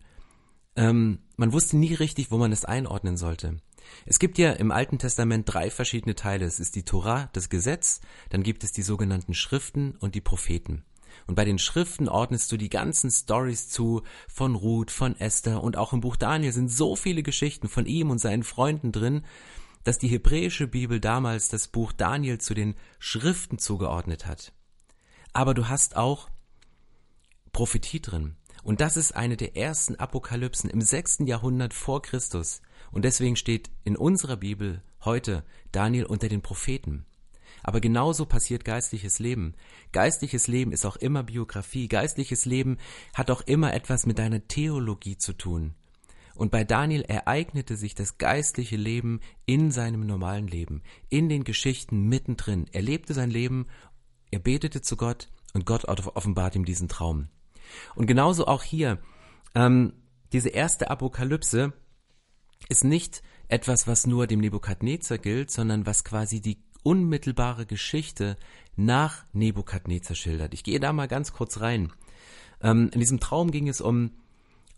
ähm, 0.76 1.20
man 1.38 1.54
wusste 1.54 1.78
nie 1.78 1.94
richtig, 1.94 2.32
wo 2.32 2.38
man 2.38 2.52
es 2.52 2.66
einordnen 2.66 3.18
sollte. 3.18 3.58
Es 4.06 4.20
gibt 4.20 4.38
ja 4.38 4.52
im 4.52 4.72
Alten 4.72 4.98
Testament 4.98 5.52
drei 5.52 5.70
verschiedene 5.70 6.16
Teile. 6.16 6.46
Es 6.46 6.60
ist 6.60 6.76
die 6.76 6.84
Tora, 6.84 7.30
das 7.34 7.50
Gesetz, 7.50 8.02
dann 8.30 8.44
gibt 8.44 8.64
es 8.64 8.72
die 8.72 8.82
sogenannten 8.82 9.34
Schriften 9.34 9.96
und 10.00 10.16
die 10.16 10.22
Propheten. 10.22 10.84
Und 11.28 11.36
bei 11.36 11.46
den 11.46 11.60
Schriften 11.60 12.08
ordnest 12.08 12.52
du 12.52 12.58
die 12.58 12.70
ganzen 12.70 13.12
Stories 13.12 13.70
zu 13.70 14.04
von 14.28 14.56
Ruth, 14.56 14.92
von 14.92 15.20
Esther 15.20 15.62
und 15.64 15.78
auch 15.78 15.94
im 15.94 16.02
Buch 16.02 16.16
Daniel 16.16 16.52
sind 16.52 16.70
so 16.70 16.96
viele 16.96 17.24
Geschichten 17.24 17.68
von 17.68 17.86
ihm 17.86 18.10
und 18.10 18.20
seinen 18.20 18.44
Freunden 18.44 18.92
drin, 18.92 19.24
dass 19.84 19.98
die 19.98 20.08
hebräische 20.08 20.68
Bibel 20.68 21.00
damals 21.00 21.50
das 21.50 21.68
Buch 21.68 21.92
Daniel 21.94 22.40
zu 22.40 22.54
den 22.54 22.76
Schriften 23.00 23.60
zugeordnet 23.60 24.26
hat. 24.28 24.54
Aber 25.34 25.54
du 25.54 25.68
hast 25.68 25.96
auch 25.96 26.30
Prophetie 27.52 28.02
drin. 28.02 28.36
Und 28.64 28.82
das 28.82 28.98
ist 28.98 29.16
eine 29.16 29.38
der 29.38 29.56
ersten 29.56 29.96
Apokalypsen 29.96 30.70
im 30.70 30.82
sechsten 30.82 31.26
Jahrhundert 31.28 31.74
vor 31.74 32.02
Christus. 32.02 32.62
Und 32.92 33.06
deswegen 33.06 33.36
steht 33.36 33.70
in 33.84 33.96
unserer 33.96 34.38
Bibel 34.38 34.82
heute 35.04 35.44
Daniel 35.72 36.06
unter 36.06 36.28
den 36.28 36.42
Propheten. 36.42 37.06
Aber 37.64 37.82
genauso 37.82 38.26
passiert 38.26 38.64
geistliches 38.66 39.20
Leben. 39.20 39.54
Geistliches 39.92 40.48
Leben 40.48 40.72
ist 40.72 40.86
auch 40.86 40.96
immer 40.96 41.24
Biografie. 41.24 41.88
Geistliches 41.88 42.46
Leben 42.46 42.78
hat 43.14 43.32
auch 43.32 43.42
immer 43.42 43.74
etwas 43.74 44.06
mit 44.06 44.20
deiner 44.20 44.48
Theologie 44.48 45.18
zu 45.18 45.34
tun. 45.34 45.76
Und 46.36 46.52
bei 46.52 46.64
Daniel 46.64 47.02
ereignete 47.02 47.76
sich 47.76 47.96
das 47.96 48.18
geistliche 48.18 48.78
Leben 48.78 49.20
in 49.46 49.72
seinem 49.72 50.06
normalen 50.06 50.48
Leben, 50.48 50.84
in 51.10 51.28
den 51.28 51.44
Geschichten 51.44 52.08
mittendrin. 52.08 52.66
Er 52.72 52.82
lebte 52.82 53.14
sein 53.14 53.30
Leben, 53.30 53.68
er 54.32 54.40
betete 54.40 54.82
zu 54.82 54.96
Gott 54.96 55.28
und 55.54 55.66
Gott 55.66 55.86
offenbart 55.86 56.56
ihm 56.56 56.64
diesen 56.64 56.88
Traum. 56.88 57.28
Und 57.94 58.08
genauso 58.08 58.48
auch 58.48 58.64
hier, 58.64 59.00
ähm, 59.54 59.94
diese 60.32 60.50
erste 60.50 60.90
Apokalypse 60.90 61.74
ist 62.68 62.84
nicht 62.84 63.22
etwas, 63.48 63.88
was 63.88 64.06
nur 64.06 64.28
dem 64.28 64.40
Nebukadnezar 64.40 65.18
gilt, 65.18 65.52
sondern 65.52 65.86
was 65.86 66.04
quasi 66.04 66.42
die 66.42 66.58
unmittelbare 66.84 67.66
Geschichte 67.66 68.38
nach 68.76 69.26
Nebukadnezar 69.34 70.16
schildert. 70.16 70.54
Ich 70.54 70.64
gehe 70.64 70.80
da 70.80 70.94
mal 70.94 71.08
ganz 71.08 71.34
kurz 71.34 71.60
rein. 71.60 71.92
Ähm, 72.62 72.90
in 72.94 73.00
diesem 73.00 73.20
Traum 73.20 73.52
ging 73.52 73.68
es 73.68 73.82
um, 73.82 74.12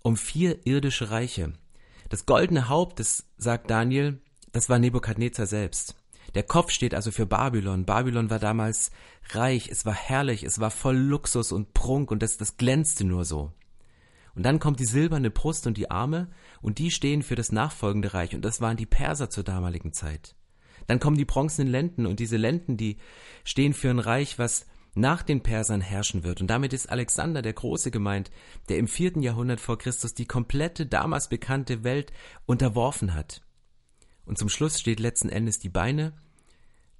um 0.01 0.17
vier 0.17 0.65
irdische 0.65 1.11
Reiche. 1.11 1.53
Das 2.09 2.25
goldene 2.25 2.69
Haupt, 2.69 2.99
das 2.99 3.25
sagt 3.37 3.69
Daniel, 3.69 4.19
das 4.51 4.69
war 4.69 4.79
Nebukadnezar 4.79 5.45
selbst. 5.45 5.95
Der 6.33 6.43
Kopf 6.43 6.71
steht 6.71 6.93
also 6.93 7.11
für 7.11 7.25
Babylon. 7.25 7.85
Babylon 7.85 8.29
war 8.29 8.39
damals 8.39 8.91
reich, 9.31 9.69
es 9.69 9.85
war 9.85 9.93
herrlich, 9.93 10.43
es 10.43 10.59
war 10.59 10.71
voll 10.71 10.97
Luxus 10.97 11.51
und 11.51 11.73
Prunk 11.73 12.09
und 12.11 12.23
das, 12.23 12.37
das 12.37 12.57
glänzte 12.57 13.03
nur 13.03 13.25
so. 13.25 13.51
Und 14.35 14.43
dann 14.43 14.59
kommt 14.59 14.79
die 14.79 14.85
silberne 14.85 15.29
Brust 15.29 15.67
und 15.67 15.77
die 15.77 15.91
Arme 15.91 16.29
und 16.61 16.79
die 16.79 16.91
stehen 16.91 17.21
für 17.21 17.35
das 17.35 17.51
nachfolgende 17.51 18.13
Reich 18.13 18.35
und 18.35 18.43
das 18.43 18.61
waren 18.61 18.77
die 18.77 18.85
Perser 18.85 19.29
zur 19.29 19.43
damaligen 19.43 19.93
Zeit. 19.93 20.35
Dann 20.87 20.99
kommen 20.99 21.17
die 21.17 21.25
bronzenen 21.25 21.71
Lenden 21.71 22.05
und 22.05 22.19
diese 22.19 22.37
Lenden, 22.37 22.77
die 22.77 22.97
stehen 23.43 23.73
für 23.73 23.89
ein 23.89 23.99
Reich, 23.99 24.39
was 24.39 24.65
nach 24.93 25.23
den 25.23 25.41
Persern 25.41 25.81
herrschen 25.81 26.23
wird. 26.23 26.41
Und 26.41 26.47
damit 26.47 26.73
ist 26.73 26.89
Alexander 26.89 27.41
der 27.41 27.53
Große 27.53 27.91
gemeint, 27.91 28.29
der 28.69 28.77
im 28.77 28.87
vierten 28.87 29.21
Jahrhundert 29.21 29.61
vor 29.61 29.77
Christus 29.77 30.13
die 30.13 30.25
komplette 30.25 30.85
damals 30.85 31.29
bekannte 31.29 31.83
Welt 31.83 32.11
unterworfen 32.45 33.13
hat. 33.13 33.41
Und 34.25 34.37
zum 34.37 34.49
Schluss 34.49 34.79
steht 34.79 34.99
letzten 34.99 35.29
Endes 35.29 35.59
die 35.59 35.69
Beine, 35.69 36.13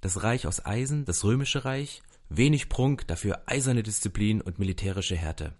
das 0.00 0.22
Reich 0.22 0.46
aus 0.46 0.64
Eisen, 0.64 1.04
das 1.04 1.22
römische 1.24 1.64
Reich, 1.64 2.02
wenig 2.28 2.68
Prunk, 2.68 3.06
dafür 3.06 3.42
eiserne 3.46 3.82
Disziplin 3.82 4.40
und 4.40 4.58
militärische 4.58 5.16
Härte. 5.16 5.54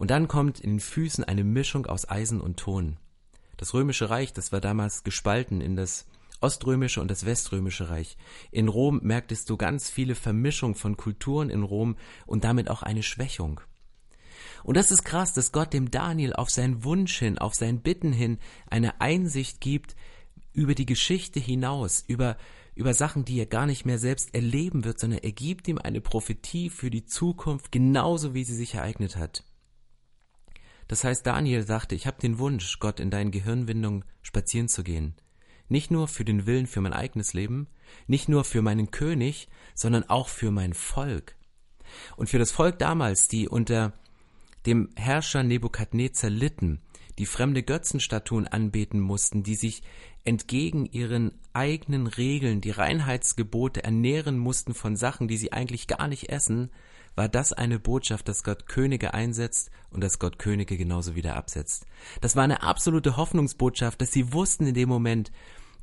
Und 0.00 0.10
dann 0.10 0.28
kommt 0.28 0.60
in 0.60 0.70
den 0.70 0.80
Füßen 0.80 1.24
eine 1.24 1.44
Mischung 1.44 1.84
aus 1.84 2.08
Eisen 2.08 2.40
und 2.40 2.56
Ton. 2.56 2.96
Das 3.58 3.74
römische 3.74 4.08
Reich, 4.08 4.32
das 4.32 4.50
war 4.50 4.62
damals 4.62 5.04
gespalten 5.04 5.60
in 5.60 5.76
das 5.76 6.06
oströmische 6.40 7.02
und 7.02 7.10
das 7.10 7.26
weströmische 7.26 7.90
Reich. 7.90 8.16
In 8.50 8.68
Rom 8.68 9.00
merktest 9.02 9.50
du 9.50 9.58
ganz 9.58 9.90
viele 9.90 10.14
Vermischungen 10.14 10.74
von 10.74 10.96
Kulturen 10.96 11.50
in 11.50 11.62
Rom 11.62 11.96
und 12.24 12.44
damit 12.44 12.70
auch 12.70 12.82
eine 12.82 13.02
Schwächung. 13.02 13.60
Und 14.64 14.78
das 14.78 14.90
ist 14.90 15.04
krass, 15.04 15.34
dass 15.34 15.52
Gott 15.52 15.74
dem 15.74 15.90
Daniel 15.90 16.32
auf 16.32 16.48
seinen 16.48 16.82
Wunsch 16.82 17.18
hin, 17.18 17.36
auf 17.36 17.54
sein 17.54 17.82
Bitten 17.82 18.14
hin 18.14 18.38
eine 18.70 19.02
Einsicht 19.02 19.60
gibt 19.60 19.96
über 20.54 20.74
die 20.74 20.86
Geschichte 20.86 21.40
hinaus, 21.40 22.04
über, 22.06 22.38
über 22.74 22.94
Sachen, 22.94 23.26
die 23.26 23.38
er 23.38 23.44
gar 23.44 23.66
nicht 23.66 23.84
mehr 23.84 23.98
selbst 23.98 24.34
erleben 24.34 24.86
wird, 24.86 24.98
sondern 24.98 25.18
er 25.18 25.32
gibt 25.32 25.68
ihm 25.68 25.76
eine 25.76 26.00
Prophetie 26.00 26.70
für 26.70 26.88
die 26.88 27.04
Zukunft, 27.04 27.70
genauso 27.70 28.32
wie 28.32 28.44
sie 28.44 28.56
sich 28.56 28.76
ereignet 28.76 29.16
hat. 29.16 29.44
Das 30.90 31.04
heißt, 31.04 31.24
Daniel 31.24 31.64
sagte, 31.64 31.94
ich 31.94 32.08
habe 32.08 32.20
den 32.20 32.40
Wunsch, 32.40 32.80
Gott 32.80 32.98
in 32.98 33.12
deinen 33.12 33.30
Gehirnwindungen 33.30 34.04
spazieren 34.22 34.66
zu 34.66 34.82
gehen. 34.82 35.14
Nicht 35.68 35.92
nur 35.92 36.08
für 36.08 36.24
den 36.24 36.46
Willen 36.46 36.66
für 36.66 36.80
mein 36.80 36.92
eigenes 36.92 37.32
Leben, 37.32 37.68
nicht 38.08 38.28
nur 38.28 38.42
für 38.42 38.60
meinen 38.60 38.90
König, 38.90 39.46
sondern 39.72 40.10
auch 40.10 40.26
für 40.26 40.50
mein 40.50 40.74
Volk. 40.74 41.36
Und 42.16 42.28
für 42.28 42.40
das 42.40 42.50
Volk 42.50 42.80
damals, 42.80 43.28
die 43.28 43.48
unter 43.48 43.92
dem 44.66 44.88
Herrscher 44.96 45.44
Nebukadnezar 45.44 46.28
litten, 46.28 46.80
die 47.18 47.26
fremde 47.26 47.62
Götzenstatuen 47.62 48.48
anbeten 48.48 48.98
mussten, 48.98 49.44
die 49.44 49.54
sich 49.54 49.84
entgegen 50.24 50.86
ihren 50.86 51.38
eigenen 51.52 52.08
Regeln, 52.08 52.60
die 52.60 52.72
Reinheitsgebote 52.72 53.84
ernähren 53.84 54.38
mussten 54.38 54.74
von 54.74 54.96
Sachen, 54.96 55.28
die 55.28 55.36
sie 55.36 55.52
eigentlich 55.52 55.86
gar 55.86 56.08
nicht 56.08 56.30
essen, 56.30 56.72
war 57.14 57.28
das 57.28 57.52
eine 57.52 57.78
Botschaft, 57.78 58.28
dass 58.28 58.44
Gott 58.44 58.66
Könige 58.66 59.14
einsetzt 59.14 59.70
und 59.90 60.02
dass 60.02 60.18
Gott 60.18 60.38
Könige 60.38 60.76
genauso 60.76 61.14
wieder 61.14 61.36
absetzt. 61.36 61.86
Das 62.20 62.36
war 62.36 62.44
eine 62.44 62.62
absolute 62.62 63.16
Hoffnungsbotschaft, 63.16 64.00
dass 64.00 64.12
sie 64.12 64.32
wussten 64.32 64.66
in 64.66 64.74
dem 64.74 64.88
Moment, 64.88 65.30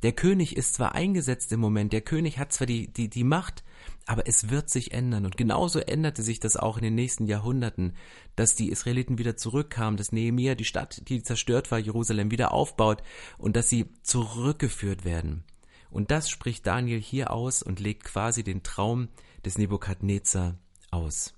der 0.02 0.12
König 0.12 0.56
ist 0.56 0.74
zwar 0.74 0.94
eingesetzt 0.94 1.50
im 1.52 1.58
Moment, 1.60 1.92
der 1.92 2.02
König 2.02 2.38
hat 2.38 2.52
zwar 2.52 2.68
die, 2.68 2.92
die, 2.92 3.08
die 3.08 3.24
Macht, 3.24 3.64
aber 4.06 4.28
es 4.28 4.48
wird 4.48 4.70
sich 4.70 4.92
ändern. 4.92 5.24
Und 5.24 5.36
genauso 5.36 5.80
änderte 5.80 6.22
sich 6.22 6.38
das 6.38 6.56
auch 6.56 6.76
in 6.76 6.84
den 6.84 6.94
nächsten 6.94 7.26
Jahrhunderten, 7.26 7.94
dass 8.36 8.54
die 8.54 8.70
Israeliten 8.70 9.18
wieder 9.18 9.36
zurückkamen, 9.36 9.96
dass 9.96 10.12
Nehemiah 10.12 10.54
die 10.54 10.64
Stadt, 10.64 11.02
die 11.08 11.22
zerstört 11.22 11.70
war, 11.70 11.78
Jerusalem 11.78 12.30
wieder 12.30 12.52
aufbaut 12.52 13.02
und 13.38 13.56
dass 13.56 13.68
sie 13.68 13.86
zurückgeführt 14.02 15.04
werden. 15.04 15.44
Und 15.90 16.10
das 16.10 16.30
spricht 16.30 16.66
Daniel 16.66 17.00
hier 17.00 17.32
aus 17.32 17.62
und 17.62 17.80
legt 17.80 18.04
quasi 18.04 18.44
den 18.44 18.62
Traum 18.62 19.08
des 19.44 19.58
Nebukadnezar 19.58 20.58
aus. 20.90 21.34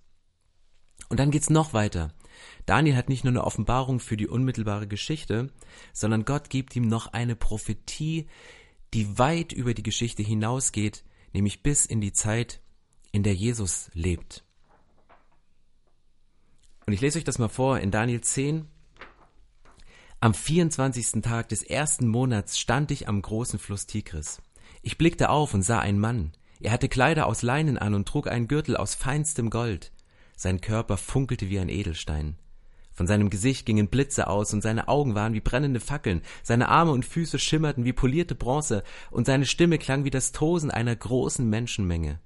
Und 1.09 1.19
dann 1.19 1.30
geht's 1.30 1.50
noch 1.50 1.73
weiter. 1.73 2.12
Daniel 2.66 2.97
hat 2.97 3.09
nicht 3.09 3.25
nur 3.25 3.33
eine 3.33 3.45
Offenbarung 3.45 4.00
für 4.00 4.16
die 4.16 4.28
unmittelbare 4.28 4.87
Geschichte, 4.87 5.50
sondern 5.92 6.25
Gott 6.25 6.50
gibt 6.50 6.75
ihm 6.76 6.88
noch 6.88 7.12
eine 7.12 7.37
Prophetie, 7.37 8.28
die 8.95 9.19
weit 9.19 9.52
über 9.52 9.75
die 9.75 9.83
Geschichte 9.83 10.23
hinausgeht, 10.23 11.04
nämlich 11.33 11.62
bis 11.62 11.87
in 11.87 12.00
die 12.00 12.12
Zeit, 12.12 12.61
in 13.12 13.23
der 13.23 13.35
Jesus 13.35 13.90
lebt. 13.92 14.45
Und 16.87 16.92
ich 16.92 17.00
lese 17.00 17.19
euch 17.19 17.25
das 17.25 17.38
mal 17.38 17.49
vor 17.49 17.78
in 17.78 17.90
Daniel 17.90 18.21
10. 18.21 18.66
Am 20.21 20.35
24. 20.35 21.23
Tag 21.23 21.49
des 21.49 21.62
ersten 21.62 22.07
Monats 22.07 22.59
stand 22.59 22.90
ich 22.90 23.09
am 23.09 23.23
großen 23.23 23.59
Fluss 23.59 23.87
Tigris. 23.87 24.42
Ich 24.83 24.99
blickte 24.99 25.30
auf 25.30 25.54
und 25.54 25.62
sah 25.62 25.78
einen 25.78 25.99
Mann. 25.99 26.33
Er 26.61 26.73
hatte 26.73 26.88
Kleider 26.88 27.26
aus 27.26 27.43
Leinen 27.43 27.79
an 27.79 27.95
und 27.95 28.07
trug 28.07 28.29
einen 28.29 28.47
Gürtel 28.47 28.76
aus 28.76 28.95
feinstem 28.95 29.49
Gold. 29.49 29.93
Sein 30.37 30.61
Körper 30.61 30.99
funkelte 30.99 31.49
wie 31.49 31.59
ein 31.59 31.71
Edelstein. 31.71 32.37
Von 32.93 33.07
seinem 33.07 33.31
Gesicht 33.31 33.64
gingen 33.64 33.88
Blitze 33.88 34.26
aus 34.26 34.52
und 34.52 34.61
seine 34.61 34.88
Augen 34.88 35.14
waren 35.14 35.33
wie 35.33 35.40
brennende 35.40 35.81
Fackeln, 35.81 36.21
seine 36.43 36.69
Arme 36.69 36.93
und 36.93 37.07
Füße 37.07 37.38
schimmerten 37.38 37.87
wie 37.87 37.95
polierte 37.95 38.35
Bronze 38.35 38.83
und 39.11 39.26
seine 39.26 39.47
Stimme 39.47 39.79
klang 39.79 40.05
wie 40.05 40.11
das 40.11 40.33
Tosen 40.33 40.71
einer 40.71 40.95
großen 40.95 41.49
Menschenmenge. 41.49 42.21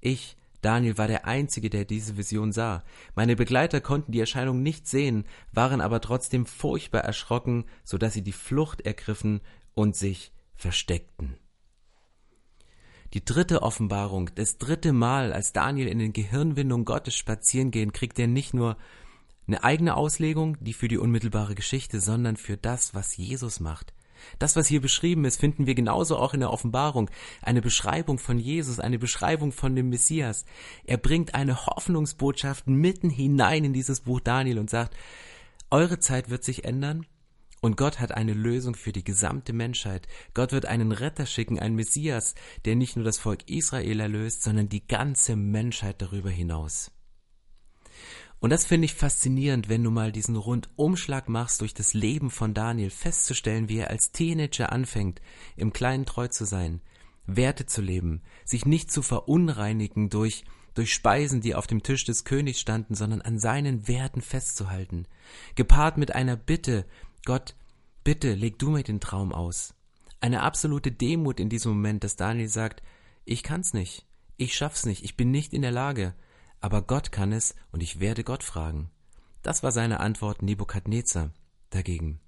Ich, 0.00 0.36
Daniel, 0.60 0.98
war 0.98 1.08
der 1.08 1.26
Einzige, 1.26 1.70
der 1.70 1.86
diese 1.86 2.18
Vision 2.18 2.52
sah. 2.52 2.84
Meine 3.14 3.34
Begleiter 3.34 3.80
konnten 3.80 4.12
die 4.12 4.20
Erscheinung 4.20 4.62
nicht 4.62 4.86
sehen, 4.86 5.24
waren 5.52 5.80
aber 5.80 6.02
trotzdem 6.02 6.44
furchtbar 6.44 7.00
erschrocken, 7.00 7.64
so 7.82 7.96
dass 7.96 8.12
sie 8.12 8.22
die 8.22 8.32
Flucht 8.32 8.82
ergriffen 8.82 9.40
und 9.72 9.96
sich 9.96 10.32
versteckten. 10.54 11.36
Die 13.12 13.24
dritte 13.24 13.62
Offenbarung, 13.62 14.30
das 14.36 14.58
dritte 14.58 14.92
Mal, 14.92 15.32
als 15.32 15.52
Daniel 15.52 15.88
in 15.88 15.98
den 15.98 16.12
Gehirnwindungen 16.12 16.84
Gottes 16.84 17.16
spazieren 17.16 17.72
geht, 17.72 17.92
kriegt 17.92 18.18
er 18.20 18.28
nicht 18.28 18.54
nur 18.54 18.76
eine 19.48 19.64
eigene 19.64 19.96
Auslegung, 19.96 20.56
die 20.60 20.72
für 20.72 20.86
die 20.86 20.98
unmittelbare 20.98 21.56
Geschichte, 21.56 22.00
sondern 22.00 22.36
für 22.36 22.56
das, 22.56 22.94
was 22.94 23.16
Jesus 23.16 23.58
macht. 23.58 23.92
Das, 24.38 24.54
was 24.54 24.68
hier 24.68 24.80
beschrieben 24.80 25.24
ist, 25.24 25.40
finden 25.40 25.66
wir 25.66 25.74
genauso 25.74 26.18
auch 26.18 26.34
in 26.34 26.40
der 26.40 26.52
Offenbarung. 26.52 27.10
Eine 27.42 27.62
Beschreibung 27.62 28.18
von 28.18 28.38
Jesus, 28.38 28.78
eine 28.78 28.98
Beschreibung 28.98 29.50
von 29.50 29.74
dem 29.74 29.88
Messias. 29.88 30.44
Er 30.84 30.98
bringt 30.98 31.34
eine 31.34 31.66
Hoffnungsbotschaft 31.66 32.68
mitten 32.68 33.10
hinein 33.10 33.64
in 33.64 33.72
dieses 33.72 34.02
Buch 34.02 34.20
Daniel 34.20 34.58
und 34.58 34.70
sagt, 34.70 34.96
eure 35.70 35.98
Zeit 35.98 36.30
wird 36.30 36.44
sich 36.44 36.64
ändern, 36.64 37.06
und 37.60 37.76
Gott 37.76 38.00
hat 38.00 38.12
eine 38.12 38.32
Lösung 38.32 38.74
für 38.74 38.92
die 38.92 39.04
gesamte 39.04 39.52
Menschheit. 39.52 40.08
Gott 40.34 40.52
wird 40.52 40.66
einen 40.66 40.92
Retter 40.92 41.26
schicken, 41.26 41.58
einen 41.58 41.76
Messias, 41.76 42.34
der 42.64 42.74
nicht 42.74 42.96
nur 42.96 43.04
das 43.04 43.18
Volk 43.18 43.48
Israel 43.50 44.00
erlöst, 44.00 44.42
sondern 44.42 44.68
die 44.68 44.86
ganze 44.86 45.36
Menschheit 45.36 46.00
darüber 46.00 46.30
hinaus. 46.30 46.90
Und 48.38 48.48
das 48.48 48.64
finde 48.64 48.86
ich 48.86 48.94
faszinierend, 48.94 49.68
wenn 49.68 49.84
du 49.84 49.90
mal 49.90 50.12
diesen 50.12 50.36
Rundumschlag 50.36 51.28
machst 51.28 51.60
durch 51.60 51.74
das 51.74 51.92
Leben 51.92 52.30
von 52.30 52.54
Daniel, 52.54 52.88
festzustellen, 52.88 53.68
wie 53.68 53.78
er 53.78 53.90
als 53.90 54.12
Teenager 54.12 54.72
anfängt, 54.72 55.20
im 55.56 55.74
Kleinen 55.74 56.06
treu 56.06 56.28
zu 56.28 56.46
sein, 56.46 56.80
Werte 57.26 57.66
zu 57.66 57.82
leben, 57.82 58.22
sich 58.46 58.64
nicht 58.64 58.90
zu 58.90 59.02
verunreinigen 59.02 60.08
durch 60.08 60.44
durch 60.74 60.92
Speisen, 60.94 61.40
die 61.40 61.54
auf 61.54 61.66
dem 61.66 61.82
Tisch 61.82 62.04
des 62.04 62.24
Königs 62.24 62.60
standen, 62.60 62.94
sondern 62.94 63.20
an 63.20 63.38
seinen 63.38 63.88
Werten 63.88 64.20
festzuhalten, 64.20 65.06
gepaart 65.54 65.98
mit 65.98 66.14
einer 66.14 66.36
Bitte, 66.36 66.86
Gott, 67.24 67.54
bitte 68.04 68.34
leg 68.34 68.58
du 68.58 68.70
mir 68.70 68.82
den 68.82 69.00
Traum 69.00 69.32
aus. 69.32 69.74
Eine 70.20 70.42
absolute 70.42 70.92
Demut 70.92 71.40
in 71.40 71.48
diesem 71.48 71.72
Moment, 71.72 72.04
dass 72.04 72.16
Daniel 72.16 72.48
sagt, 72.48 72.82
ich 73.24 73.42
kann's 73.42 73.74
nicht, 73.74 74.06
ich 74.36 74.54
schaff's 74.54 74.86
nicht, 74.86 75.04
ich 75.04 75.16
bin 75.16 75.30
nicht 75.30 75.52
in 75.52 75.62
der 75.62 75.72
Lage, 75.72 76.14
aber 76.60 76.82
Gott 76.82 77.12
kann 77.12 77.32
es 77.32 77.54
und 77.72 77.82
ich 77.82 78.00
werde 78.00 78.24
Gott 78.24 78.42
fragen. 78.42 78.90
Das 79.42 79.62
war 79.62 79.72
seine 79.72 80.00
Antwort 80.00 80.42
Nebukadnezar 80.42 81.30
dagegen. 81.70 82.20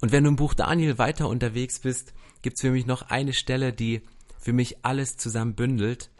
Und 0.00 0.12
wenn 0.12 0.24
du 0.24 0.30
im 0.30 0.36
Buch 0.36 0.54
Daniel 0.54 0.98
weiter 0.98 1.28
unterwegs 1.28 1.80
bist, 1.80 2.14
gibt's 2.42 2.62
für 2.62 2.70
mich 2.70 2.86
noch 2.86 3.02
eine 3.02 3.32
Stelle, 3.32 3.72
die 3.72 4.02
für 4.38 4.52
mich 4.52 4.84
alles 4.84 5.16
zusammen 5.16 5.54
bündelt. 5.54 6.10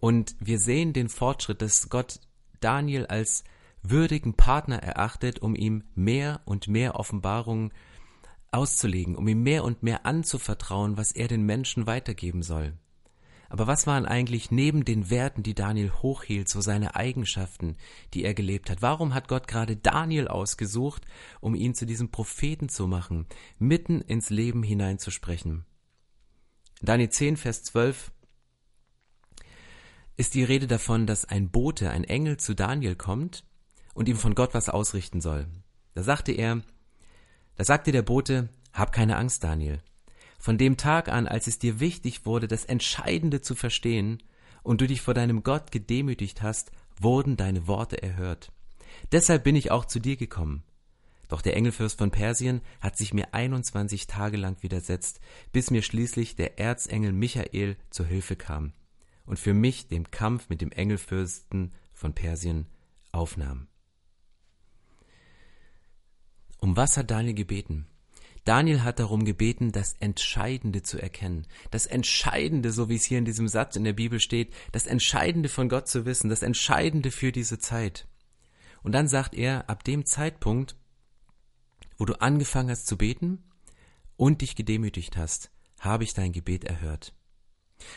Und 0.00 0.36
wir 0.38 0.58
sehen 0.58 0.92
den 0.92 1.08
Fortschritt, 1.08 1.62
dass 1.62 1.88
Gott 1.88 2.20
Daniel 2.60 3.06
als 3.06 3.44
würdigen 3.82 4.34
Partner 4.34 4.76
erachtet, 4.76 5.40
um 5.40 5.54
ihm 5.54 5.84
mehr 5.94 6.40
und 6.44 6.68
mehr 6.68 6.96
Offenbarungen 6.96 7.72
auszulegen, 8.50 9.16
um 9.16 9.26
ihm 9.26 9.42
mehr 9.42 9.64
und 9.64 9.82
mehr 9.82 10.06
anzuvertrauen, 10.06 10.96
was 10.96 11.12
er 11.12 11.28
den 11.28 11.42
Menschen 11.42 11.86
weitergeben 11.86 12.42
soll. 12.42 12.74
Aber 13.48 13.66
was 13.66 13.86
waren 13.86 14.06
eigentlich 14.06 14.50
neben 14.50 14.86
den 14.86 15.10
Werten, 15.10 15.42
die 15.42 15.54
Daniel 15.54 15.90
hochhielt, 15.90 16.48
so 16.48 16.62
seine 16.62 16.96
Eigenschaften, 16.96 17.76
die 18.14 18.24
er 18.24 18.32
gelebt 18.32 18.70
hat? 18.70 18.80
Warum 18.80 19.12
hat 19.12 19.28
Gott 19.28 19.46
gerade 19.46 19.76
Daniel 19.76 20.28
ausgesucht, 20.28 21.04
um 21.40 21.54
ihn 21.54 21.74
zu 21.74 21.84
diesem 21.84 22.10
Propheten 22.10 22.70
zu 22.70 22.86
machen, 22.86 23.26
mitten 23.58 24.00
ins 24.00 24.30
Leben 24.30 24.62
hineinzusprechen? 24.62 25.66
Daniel 26.80 27.10
10, 27.10 27.36
Vers 27.36 27.62
12 27.64 28.10
ist 30.16 30.34
die 30.34 30.44
Rede 30.44 30.66
davon, 30.66 31.06
dass 31.06 31.26
ein 31.26 31.50
Bote, 31.50 31.90
ein 31.90 32.04
Engel 32.04 32.38
zu 32.38 32.54
Daniel 32.54 32.96
kommt 32.96 33.44
und 33.94 34.08
ihm 34.08 34.16
von 34.16 34.34
Gott 34.34 34.54
was 34.54 34.68
ausrichten 34.68 35.20
soll. 35.20 35.46
Da 35.94 36.02
sagte 36.02 36.32
er, 36.32 36.62
da 37.56 37.64
sagte 37.64 37.92
der 37.92 38.02
Bote, 38.02 38.48
hab 38.72 38.92
keine 38.92 39.16
Angst, 39.16 39.44
Daniel. 39.44 39.80
Von 40.38 40.58
dem 40.58 40.76
Tag 40.76 41.08
an, 41.08 41.28
als 41.28 41.46
es 41.46 41.58
dir 41.58 41.78
wichtig 41.78 42.26
wurde, 42.26 42.48
das 42.48 42.64
Entscheidende 42.64 43.42
zu 43.42 43.54
verstehen 43.54 44.22
und 44.62 44.80
du 44.80 44.86
dich 44.86 45.00
vor 45.00 45.14
deinem 45.14 45.42
Gott 45.42 45.70
gedemütigt 45.70 46.42
hast, 46.42 46.72
wurden 46.98 47.36
deine 47.36 47.66
Worte 47.66 48.02
erhört. 48.02 48.50
Deshalb 49.12 49.44
bin 49.44 49.56
ich 49.56 49.70
auch 49.70 49.84
zu 49.84 50.00
dir 50.00 50.16
gekommen. 50.16 50.62
Doch 51.28 51.42
der 51.42 51.56
Engelfürst 51.56 51.98
von 51.98 52.10
Persien 52.10 52.60
hat 52.80 52.98
sich 52.98 53.14
mir 53.14 53.32
21 53.32 54.06
Tage 54.06 54.36
lang 54.36 54.62
widersetzt, 54.62 55.20
bis 55.52 55.70
mir 55.70 55.82
schließlich 55.82 56.36
der 56.36 56.58
Erzengel 56.58 57.12
Michael 57.12 57.76
zur 57.90 58.06
Hilfe 58.06 58.36
kam. 58.36 58.72
und 59.24 59.38
für 59.38 59.54
mich 59.54 59.86
den 59.86 60.10
Kampf 60.10 60.48
mit 60.48 60.60
dem 60.60 60.72
Engelfürsten 60.72 61.72
von 61.92 62.12
Persien 62.12 62.66
aufnahm. 63.12 63.68
Um 66.62 66.76
was 66.76 66.96
hat 66.96 67.10
Daniel 67.10 67.34
gebeten? 67.34 67.86
Daniel 68.44 68.84
hat 68.84 69.00
darum 69.00 69.24
gebeten, 69.24 69.72
das 69.72 69.94
Entscheidende 69.98 70.82
zu 70.82 70.96
erkennen. 70.96 71.48
Das 71.72 71.86
Entscheidende, 71.86 72.70
so 72.70 72.88
wie 72.88 72.94
es 72.94 73.02
hier 73.04 73.18
in 73.18 73.24
diesem 73.24 73.48
Satz 73.48 73.74
in 73.74 73.82
der 73.82 73.92
Bibel 73.92 74.20
steht, 74.20 74.54
das 74.70 74.86
Entscheidende 74.86 75.48
von 75.48 75.68
Gott 75.68 75.88
zu 75.88 76.06
wissen, 76.06 76.30
das 76.30 76.42
Entscheidende 76.42 77.10
für 77.10 77.32
diese 77.32 77.58
Zeit. 77.58 78.06
Und 78.84 78.92
dann 78.92 79.08
sagt 79.08 79.34
er, 79.34 79.68
ab 79.68 79.82
dem 79.82 80.06
Zeitpunkt, 80.06 80.76
wo 81.98 82.04
du 82.04 82.20
angefangen 82.20 82.70
hast 82.70 82.86
zu 82.86 82.96
beten 82.96 83.42
und 84.16 84.40
dich 84.40 84.54
gedemütigt 84.54 85.16
hast, 85.16 85.50
habe 85.80 86.04
ich 86.04 86.14
dein 86.14 86.30
Gebet 86.30 86.62
erhört. 86.62 87.12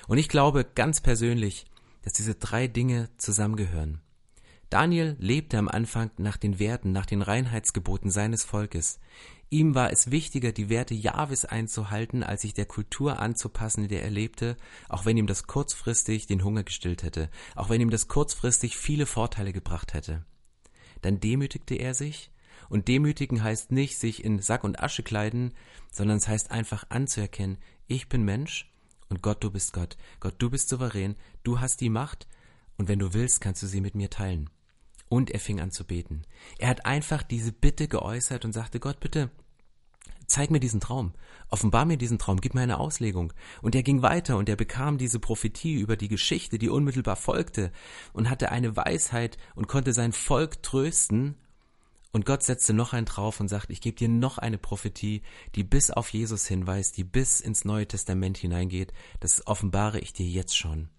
Und 0.08 0.18
ich 0.18 0.28
glaube 0.28 0.66
ganz 0.66 1.02
persönlich, 1.02 1.66
dass 2.02 2.14
diese 2.14 2.34
drei 2.34 2.68
Dinge 2.68 3.10
zusammengehören. 3.18 4.02
Daniel 4.70 5.16
lebte 5.20 5.58
am 5.58 5.68
Anfang 5.68 6.12
nach 6.18 6.38
den 6.38 6.60
Werten, 6.60 6.92
nach 6.92 7.06
den 7.06 7.22
Reinheitsgeboten 7.22 8.10
seines 8.10 8.44
Volkes. 8.44 9.00
Ihm 9.50 9.76
war 9.76 9.92
es 9.92 10.10
wichtiger, 10.12 10.52
die 10.52 10.70
Werte 10.70 10.96
Jahwes 10.96 11.46
einzuhalten, 11.46 12.24
als 12.24 12.42
sich 12.42 12.54
der 12.54 12.66
Kultur 12.66 13.20
anzupassen, 13.20 13.84
in 13.84 13.90
der 13.90 14.04
er 14.04 14.10
lebte, 14.10 14.58
auch 14.90 15.06
wenn 15.06 15.18
ihm 15.18 15.28
das 15.28 15.46
kurzfristig 15.46 16.26
den 16.26 16.44
Hunger 16.44 16.64
gestillt 16.64 17.04
hätte, 17.04 17.30
auch 17.56 17.70
wenn 17.70 17.80
ihm 17.80 17.92
das 17.92 18.08
kurzfristig 18.08 18.76
viele 18.76 19.06
Vorteile 19.06 19.54
gebracht 19.54 19.94
hätte. 19.94 20.26
Dann 21.02 21.20
demütigte 21.20 21.76
er 21.76 21.94
sich, 21.94 22.32
und 22.68 22.88
demütigen 22.88 23.44
heißt 23.44 23.72
nicht 23.72 24.00
sich 24.00 24.24
in 24.24 24.42
Sack 24.42 24.64
und 24.64 24.82
Asche 24.82 25.04
kleiden, 25.04 25.54
sondern 25.92 26.18
es 26.18 26.28
heißt 26.28 26.50
einfach 26.50 26.86
anzuerkennen, 26.90 27.60
ich 27.88 28.10
bin 28.10 28.24
Mensch 28.24 28.72
und 29.10 29.22
Gott, 29.22 29.44
du 29.44 29.52
bist 29.52 29.74
Gott. 29.74 29.98
Gott, 30.20 30.36
du 30.40 30.50
bist 30.50 30.70
souverän, 30.70 31.16
du 31.44 31.60
hast 31.60 31.82
die 31.82 31.90
Macht 31.90 32.28
und 32.78 32.88
wenn 32.88 33.00
du 33.00 33.14
willst, 33.14 33.42
kannst 33.42 33.62
du 33.62 33.68
sie 33.68 33.82
mit 33.82 33.94
mir 33.94 34.10
teilen. 34.10 34.50
Und 35.08 35.30
er 35.32 35.40
fing 35.40 35.60
an 35.60 35.72
zu 35.72 35.86
beten. 35.86 36.24
Er 36.58 36.70
hat 36.70 36.86
einfach 36.86 37.24
diese 37.24 37.52
Bitte 37.52 37.88
geäußert 37.88 38.44
und 38.44 38.54
sagte, 38.54 38.80
Gott, 38.80 39.00
bitte, 39.00 39.30
zeig 40.28 40.52
mir 40.52 40.60
diesen 40.60 40.80
Traum, 40.80 41.14
offenbar 41.50 41.86
mir 41.86 41.98
diesen 41.98 42.18
Traum, 42.18 42.42
gib 42.42 42.56
mir 42.56 42.62
eine 42.62 42.80
Auslegung. 42.80 43.34
Und 43.62 43.76
er 43.76 43.84
ging 43.84 44.02
weiter 44.02 44.38
und 44.38 44.50
er 44.50 44.56
bekam 44.56 44.98
diese 44.98 45.20
Prophetie 45.20 45.76
über 45.76 45.98
die 45.98 46.08
Geschichte, 46.08 46.58
die 46.58 46.70
unmittelbar 46.70 47.16
folgte, 47.16 47.72
und 48.14 48.30
hatte 48.30 48.52
eine 48.52 48.76
Weisheit 48.76 49.38
und 49.56 49.68
konnte 49.68 49.94
sein 49.94 50.12
Volk 50.12 50.64
trösten. 50.64 51.36
Und 52.12 52.26
Gott 52.26 52.44
setzte 52.44 52.74
noch 52.74 52.94
einen 52.94 53.06
drauf 53.06 53.40
und 53.40 53.50
sagt, 53.50 53.70
ich 53.70 53.82
gebe 53.82 53.98
dir 53.98 54.08
noch 54.08 54.38
eine 54.38 54.58
Prophetie, 54.58 55.22
die 55.56 55.64
bis 55.64 55.92
auf 55.92 56.10
Jesus 56.10 56.48
hinweist, 56.48 56.96
die 56.98 57.04
bis 57.04 57.42
ins 57.42 57.66
Neue 57.66 57.88
Testament 57.88 58.38
hineingeht. 58.38 58.94
Das 59.20 59.46
offenbare 59.48 60.00
ich 60.00 60.14
dir 60.14 60.26
jetzt 60.26 60.58
schon. 60.58 60.90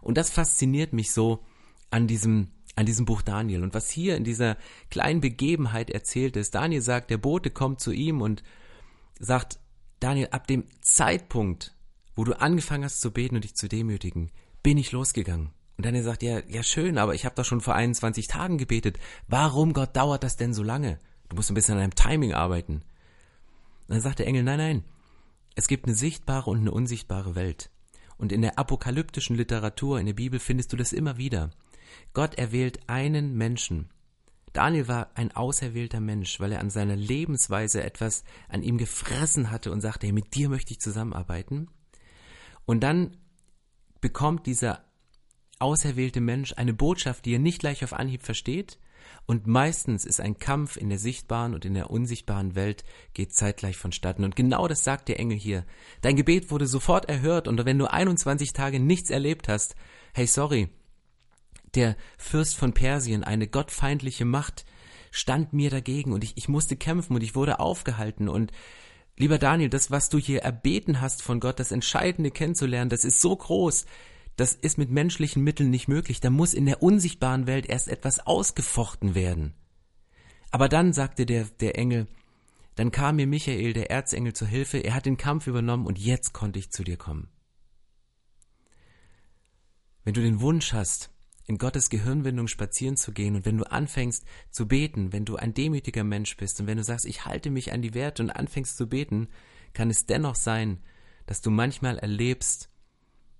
Und 0.00 0.16
das 0.16 0.30
fasziniert 0.30 0.92
mich 0.92 1.12
so 1.12 1.44
an 1.90 2.06
diesem 2.06 2.50
an 2.78 2.86
diesem 2.86 3.06
Buch 3.06 3.22
Daniel. 3.22 3.64
Und 3.64 3.74
was 3.74 3.90
hier 3.90 4.16
in 4.16 4.22
dieser 4.22 4.56
kleinen 4.88 5.20
Begebenheit 5.20 5.90
erzählt 5.90 6.36
ist, 6.36 6.54
Daniel 6.54 6.80
sagt, 6.80 7.10
der 7.10 7.18
Bote 7.18 7.50
kommt 7.50 7.80
zu 7.80 7.90
ihm 7.90 8.22
und 8.22 8.44
sagt, 9.18 9.58
Daniel, 9.98 10.28
ab 10.30 10.46
dem 10.46 10.64
Zeitpunkt, 10.80 11.74
wo 12.14 12.22
du 12.22 12.40
angefangen 12.40 12.84
hast 12.84 13.00
zu 13.00 13.10
beten 13.10 13.34
und 13.34 13.42
dich 13.42 13.56
zu 13.56 13.68
demütigen, 13.68 14.30
bin 14.62 14.78
ich 14.78 14.92
losgegangen. 14.92 15.50
Und 15.76 15.86
Daniel 15.86 16.04
sagt, 16.04 16.22
ja, 16.22 16.40
ja 16.46 16.62
schön, 16.62 16.98
aber 16.98 17.16
ich 17.16 17.24
habe 17.24 17.34
doch 17.34 17.44
schon 17.44 17.60
vor 17.60 17.74
21 17.74 18.28
Tagen 18.28 18.58
gebetet. 18.58 18.96
Warum, 19.26 19.72
Gott, 19.72 19.96
dauert 19.96 20.22
das 20.22 20.36
denn 20.36 20.54
so 20.54 20.62
lange? 20.62 21.00
Du 21.28 21.34
musst 21.34 21.50
ein 21.50 21.54
bisschen 21.54 21.74
an 21.74 21.80
deinem 21.80 21.96
Timing 21.96 22.32
arbeiten. 22.32 22.74
Und 22.74 22.82
dann 23.88 24.00
sagt 24.00 24.20
der 24.20 24.28
Engel, 24.28 24.44
nein, 24.44 24.58
nein, 24.58 24.84
es 25.56 25.66
gibt 25.66 25.86
eine 25.86 25.96
sichtbare 25.96 26.48
und 26.48 26.58
eine 26.60 26.70
unsichtbare 26.70 27.34
Welt. 27.34 27.70
Und 28.18 28.30
in 28.30 28.42
der 28.42 28.56
apokalyptischen 28.56 29.34
Literatur, 29.34 29.98
in 29.98 30.06
der 30.06 30.12
Bibel 30.12 30.38
findest 30.38 30.72
du 30.72 30.76
das 30.76 30.92
immer 30.92 31.16
wieder. 31.16 31.50
Gott 32.12 32.36
erwählt 32.36 32.80
einen 32.88 33.36
Menschen. 33.36 33.90
Daniel 34.52 34.88
war 34.88 35.10
ein 35.14 35.34
auserwählter 35.36 36.00
Mensch, 36.00 36.40
weil 36.40 36.52
er 36.52 36.60
an 36.60 36.70
seiner 36.70 36.96
Lebensweise 36.96 37.82
etwas 37.82 38.24
an 38.48 38.62
ihm 38.62 38.78
gefressen 38.78 39.50
hatte 39.50 39.70
und 39.70 39.80
sagte, 39.80 40.06
hey, 40.06 40.12
mit 40.12 40.34
dir 40.34 40.48
möchte 40.48 40.72
ich 40.72 40.80
zusammenarbeiten. 40.80 41.68
Und 42.64 42.80
dann 42.80 43.16
bekommt 44.00 44.46
dieser 44.46 44.84
auserwählte 45.58 46.20
Mensch 46.20 46.54
eine 46.56 46.72
Botschaft, 46.72 47.24
die 47.24 47.34
er 47.34 47.38
nicht 47.38 47.60
gleich 47.60 47.84
auf 47.84 47.92
Anhieb 47.92 48.22
versteht. 48.22 48.78
Und 49.26 49.46
meistens 49.46 50.04
ist 50.04 50.20
ein 50.20 50.38
Kampf 50.38 50.76
in 50.76 50.88
der 50.88 50.98
sichtbaren 50.98 51.54
und 51.54 51.64
in 51.64 51.74
der 51.74 51.90
unsichtbaren 51.90 52.54
Welt 52.54 52.84
geht 53.14 53.34
zeitgleich 53.34 53.76
vonstatten. 53.76 54.24
Und 54.24 54.36
genau 54.36 54.68
das 54.68 54.84
sagt 54.84 55.08
der 55.08 55.18
Engel 55.18 55.38
hier. 55.38 55.64
Dein 56.00 56.16
Gebet 56.16 56.50
wurde 56.50 56.66
sofort 56.66 57.08
erhört 57.08 57.48
und 57.48 57.64
wenn 57.64 57.78
du 57.78 57.90
21 57.90 58.52
Tage 58.52 58.80
nichts 58.80 59.10
erlebt 59.10 59.48
hast, 59.48 59.74
hey, 60.14 60.26
sorry, 60.26 60.68
der 61.74 61.96
Fürst 62.16 62.56
von 62.56 62.72
Persien, 62.72 63.24
eine 63.24 63.48
gottfeindliche 63.48 64.24
Macht, 64.24 64.64
stand 65.10 65.52
mir 65.52 65.70
dagegen 65.70 66.12
und 66.12 66.24
ich, 66.24 66.36
ich 66.36 66.48
musste 66.48 66.76
kämpfen 66.76 67.14
und 67.14 67.22
ich 67.22 67.34
wurde 67.34 67.60
aufgehalten 67.60 68.28
und 68.28 68.52
Lieber 69.20 69.38
Daniel, 69.38 69.68
das, 69.68 69.90
was 69.90 70.10
du 70.10 70.18
hier 70.18 70.42
erbeten 70.42 71.00
hast 71.00 71.22
von 71.22 71.40
Gott, 71.40 71.58
das 71.58 71.72
Entscheidende 71.72 72.30
kennenzulernen, 72.30 72.88
das 72.88 73.04
ist 73.04 73.20
so 73.20 73.34
groß, 73.34 73.84
das 74.36 74.52
ist 74.52 74.78
mit 74.78 74.90
menschlichen 74.90 75.42
Mitteln 75.42 75.70
nicht 75.70 75.88
möglich. 75.88 76.20
Da 76.20 76.30
muss 76.30 76.54
in 76.54 76.66
der 76.66 76.84
unsichtbaren 76.84 77.48
Welt 77.48 77.66
erst 77.66 77.88
etwas 77.88 78.24
ausgefochten 78.24 79.16
werden. 79.16 79.54
Aber 80.52 80.68
dann 80.68 80.92
sagte 80.92 81.26
der, 81.26 81.46
der 81.58 81.76
Engel, 81.76 82.06
dann 82.76 82.92
kam 82.92 83.16
mir 83.16 83.26
Michael, 83.26 83.72
der 83.72 83.90
Erzengel, 83.90 84.34
zur 84.34 84.46
Hilfe, 84.46 84.78
er 84.78 84.94
hat 84.94 85.04
den 85.04 85.16
Kampf 85.16 85.48
übernommen 85.48 85.86
und 85.86 85.98
jetzt 85.98 86.32
konnte 86.32 86.60
ich 86.60 86.70
zu 86.70 86.84
dir 86.84 86.96
kommen. 86.96 87.28
Wenn 90.04 90.14
du 90.14 90.22
den 90.22 90.40
Wunsch 90.40 90.72
hast, 90.72 91.10
in 91.48 91.56
Gottes 91.56 91.88
Gehirnwindung 91.88 92.46
spazieren 92.46 92.98
zu 92.98 93.12
gehen 93.12 93.34
und 93.34 93.46
wenn 93.46 93.56
du 93.56 93.64
anfängst 93.64 94.24
zu 94.50 94.68
beten, 94.68 95.14
wenn 95.14 95.24
du 95.24 95.36
ein 95.36 95.54
demütiger 95.54 96.04
Mensch 96.04 96.36
bist 96.36 96.60
und 96.60 96.66
wenn 96.66 96.76
du 96.76 96.84
sagst, 96.84 97.06
ich 97.06 97.24
halte 97.24 97.50
mich 97.50 97.72
an 97.72 97.80
die 97.80 97.94
Werte 97.94 98.22
und 98.22 98.30
anfängst 98.30 98.76
zu 98.76 98.86
beten, 98.86 99.28
kann 99.72 99.88
es 99.88 100.04
dennoch 100.04 100.34
sein, 100.34 100.82
dass 101.24 101.40
du 101.40 101.50
manchmal 101.50 101.98
erlebst, 101.98 102.70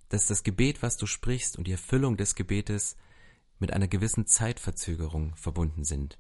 dass 0.09 0.27
das 0.27 0.43
Gebet, 0.43 0.83
was 0.83 0.97
du 0.97 1.05
sprichst 1.07 1.59
und 1.59 1.67
die 1.67 1.73
Erfüllung 1.73 2.17
des 2.17 2.35
Gebetes 2.35 2.97
mit 3.59 3.75
einer 3.75 3.89
gewissen 3.89 4.27
Zeitverzögerung 4.27 5.35
verbunden 5.37 5.85
sind. 5.85 6.19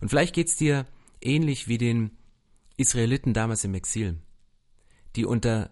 Und 0.00 0.08
vielleicht 0.08 0.34
geht's 0.34 0.56
dir 0.56 0.86
ähnlich 1.20 1.68
wie 1.68 1.78
den 1.78 2.18
Israeliten 2.76 3.32
damals 3.32 3.62
im 3.62 3.74
Exil, 3.74 4.20
die 5.14 5.24
unter 5.24 5.70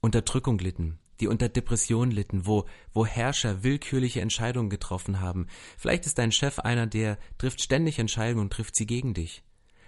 Unterdrückung 0.00 0.58
litten, 0.58 0.98
die 1.20 1.28
unter 1.28 1.48
Depression 1.48 2.10
litten, 2.10 2.46
wo, 2.46 2.66
wo 2.92 3.06
Herrscher 3.06 3.62
willkürliche 3.62 4.20
Entscheidungen 4.20 4.70
getroffen 4.70 5.20
haben. 5.20 5.46
Vielleicht 5.76 6.06
ist 6.06 6.18
dein 6.18 6.32
Chef 6.32 6.58
einer, 6.58 6.86
der 6.86 7.18
trifft 7.38 7.62
ständig 7.62 7.98
Entscheidungen 7.98 8.42
und 8.42 8.52
trifft 8.52 8.76
sie 8.76 8.86
gegen 8.86 9.14
dich. 9.14 9.42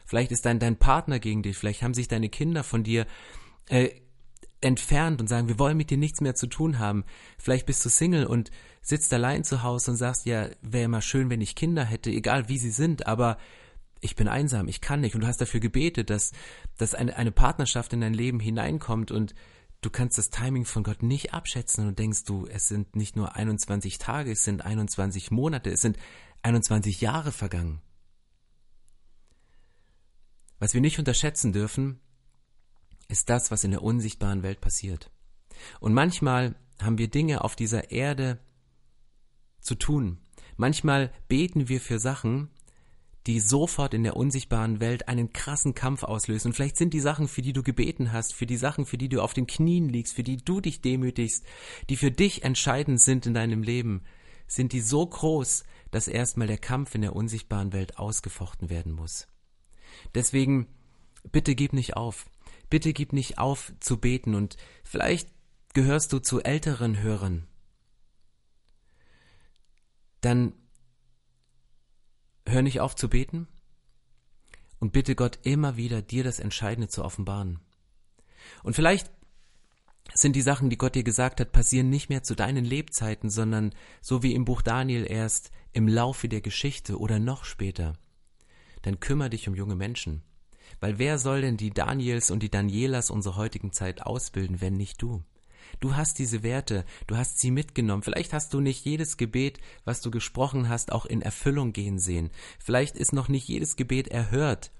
Vielleicht 0.07 0.33
ist 0.33 0.47
dein, 0.47 0.59
dein 0.59 0.79
Partner 0.79 1.19
gegen 1.19 1.43
dich, 1.43 1.57
vielleicht 1.57 1.83
haben 1.83 1.95
sich 1.95 2.09
deine 2.09 2.31
Kinder 2.31 2.65
von 2.65 2.83
dir 2.83 3.07
äh, 3.69 3.91
entfernt 4.61 5.21
und 5.21 5.29
sagen, 5.29 5.49
wir 5.49 5.59
wollen 5.59 5.77
mit 5.77 5.91
dir 5.91 5.99
nichts 5.99 6.21
mehr 6.21 6.35
zu 6.35 6.47
tun 6.47 6.79
haben. 6.79 7.05
Vielleicht 7.39 7.67
bist 7.67 7.85
du 7.85 7.89
Single 7.89 8.27
und 8.27 8.51
sitzt 8.81 9.13
allein 9.13 9.45
zu 9.45 9.63
Hause 9.63 9.93
und 9.93 9.97
sagst, 9.97 10.27
ja, 10.27 10.49
wäre 10.63 10.85
immer 10.85 11.03
schön, 11.03 11.31
wenn 11.31 11.41
ich 11.41 11.55
Kinder 11.55 11.85
hätte, 11.85 12.11
egal 12.11 12.49
wie 12.49 12.59
sie 12.59 12.71
sind, 12.71 13.07
aber 13.07 13.39
ich 14.01 14.17
bin 14.17 14.29
einsam, 14.29 14.69
ich 14.69 14.81
kann 14.81 15.01
nicht. 15.01 15.15
Und 15.15 15.23
du 15.23 15.27
hast 15.27 15.41
dafür 15.41 15.61
gebetet, 15.61 16.11
dass, 16.11 16.33
dass 16.77 16.95
eine, 16.95 17.17
eine 17.17 17.33
Partnerschaft 17.33 17.93
in 17.93 18.01
dein 18.01 18.15
Leben 18.15 18.41
hineinkommt 18.41 19.11
und 19.11 19.35
du 19.81 19.91
kannst 19.91 20.19
das 20.19 20.31
Timing 20.31 20.65
von 20.65 20.83
Gott 20.83 21.03
nicht 21.03 21.35
abschätzen 21.35 21.89
und 21.89 21.99
denkst 21.99 22.25
du, 22.25 22.47
es 22.47 22.69
sind 22.69 22.97
nicht 22.97 23.17
nur 23.17 23.37
21 23.37 23.99
Tage, 23.99 24.33
es 24.33 24.45
sind 24.45 24.65
21 24.65 25.31
Monate, 25.31 25.71
es 25.71 25.81
sind 25.81 25.99
21 26.43 27.01
Jahre 27.01 27.33
vergangen. 27.33 27.81
Was 30.59 30.75
wir 30.75 30.81
nicht 30.81 30.99
unterschätzen 30.99 31.53
dürfen, 31.53 32.01
ist 33.09 33.31
das, 33.31 33.51
was 33.51 33.65
in 33.65 33.71
der 33.71 33.83
unsichtbaren 33.83 34.43
Welt 34.43 34.61
passiert. 34.61 35.11
Und 35.81 35.95
manchmal 35.95 36.57
haben 36.81 36.99
wir 36.99 37.09
Dinge 37.09 37.43
auf 37.43 37.57
dieser 37.57 37.91
Erde 37.91 38.39
zu 39.61 39.75
tun. 39.75 40.19
Manchmal 40.57 41.13
beten 41.29 41.69
wir 41.69 41.81
für 41.81 41.99
Sachen, 41.99 42.51
die 43.29 43.41
sofort 43.41 43.93
in 43.93 44.05
der 44.05 44.17
unsichtbaren 44.17 44.81
Welt 44.81 45.07
einen 45.07 45.35
krassen 45.35 45.75
Kampf 45.75 46.03
auslösen. 46.03 46.49
Und 46.49 46.55
vielleicht 46.55 46.79
sind 46.79 46.95
die 46.95 47.01
Sachen, 47.01 47.29
für 47.29 47.43
die 47.43 47.53
du 47.53 47.63
gebeten 47.63 48.11
hast, 48.11 48.35
für 48.35 48.47
die 48.47 48.57
Sachen, 48.57 48.87
für 48.87 48.97
die 48.97 49.11
du 49.11 49.21
auf 49.21 49.35
den 49.35 49.47
Knien 49.47 49.91
liegst, 49.91 50.15
für 50.15 50.23
die 50.23 50.39
du 50.39 50.63
dich 50.63 50.81
demütigst, 50.81 51.45
die 51.91 51.97
für 51.97 52.11
dich 52.11 52.43
entscheidend 52.43 53.03
sind 53.03 53.27
in 53.27 53.35
deinem 53.35 53.63
Leben, 53.63 54.03
sind 54.47 54.73
die 54.73 54.81
so 54.81 55.07
groß, 55.07 55.65
dass 55.91 56.09
erstmal 56.09 56.47
der 56.47 56.57
Kampf 56.57 56.95
in 56.95 57.03
der 57.03 57.15
unsichtbaren 57.15 57.75
Welt 57.75 57.99
ausgefochten 57.99 58.71
werden 58.71 58.93
muss. 58.93 59.29
Deswegen, 60.15 60.67
bitte 61.31 61.55
gib 61.55 61.75
nicht 61.75 61.99
auf. 61.99 62.25
Bitte 62.71 62.95
gib 62.95 63.13
nicht 63.13 63.37
auf 63.37 63.75
zu 63.79 63.99
beten 63.99 64.35
und 64.35 64.57
vielleicht 64.85 65.29
gehörst 65.75 66.15
du 66.15 66.19
zu 66.19 66.41
älteren 66.41 67.03
Hörern. 67.03 67.47
Dann 70.23 70.55
Hör 72.49 72.63
nicht 72.63 72.81
auf 72.81 72.97
zu 72.97 73.11
beten 73.11 73.47
und 74.79 74.93
bitte 74.93 75.15
Gott 75.15 75.39
immer 75.43 75.77
wieder, 75.77 76.01
dir 76.01 76.25
das 76.25 76.41
Entscheidende 76.41 76.89
zu 76.89 77.05
offenbaren. 77.05 77.61
Und 78.63 78.75
vielleicht 78.75 79.11
sind 80.15 80.35
die 80.35 80.41
Sachen, 80.41 80.71
die 80.71 80.79
Gott 80.79 80.95
dir 80.95 81.05
gesagt 81.05 81.41
hat, 81.41 81.53
passieren 81.53 81.91
nicht 81.91 82.09
mehr 82.09 82.23
zu 82.23 82.35
deinen 82.35 82.65
Lebzeiten, 82.65 83.29
sondern 83.29 83.75
so 84.01 84.23
wie 84.23 84.35
im 84.35 84.47
Buch 84.47 84.63
Daniel 84.63 85.05
erst 85.07 85.51
im 85.75 85.89
Laufe 85.89 86.27
der 86.31 86.41
Geschichte 86.41 86.99
oder 86.99 87.19
noch 87.19 87.45
später. 87.45 87.99
Dann 88.81 88.99
kümmere 88.99 89.29
dich 89.29 89.47
um 89.47 89.55
junge 89.55 89.77
Menschen. 89.77 90.23
Weil 90.81 90.99
wer 90.99 91.19
soll 91.19 91.43
denn 91.43 91.59
die 91.59 91.71
Daniels 91.71 92.31
und 92.31 92.43
die 92.43 92.51
Danielas 92.51 93.11
unserer 93.11 93.37
heutigen 93.37 93.73
Zeit 93.73 94.07
ausbilden, 94.07 94.63
wenn 94.63 94.79
nicht 94.79 95.03
du? 95.03 95.23
Du 95.81 95.97
hast 95.97 96.19
diese 96.19 96.43
Werte, 96.43 96.85
du 97.07 97.17
hast 97.17 97.39
sie 97.39 97.51
mitgenommen. 97.51 98.03
Vielleicht 98.03 98.33
hast 98.33 98.55
du 98.55 98.61
nicht 98.61 98.85
jedes 98.85 99.17
Gebet, 99.17 99.61
was 99.85 100.01
du 100.01 100.11
gesprochen 100.11 100.69
hast, 100.69 100.93
auch 100.93 101.07
in 101.07 101.23
Erfüllung 101.23 101.73
gehen 101.73 101.99
sehen. 101.99 102.31
Vielleicht 102.59 102.97
ist 102.97 103.13
noch 103.13 103.29
nicht 103.29 103.49
jedes 103.49 103.77
Gebet 103.77 104.09
erhört. 104.09 104.71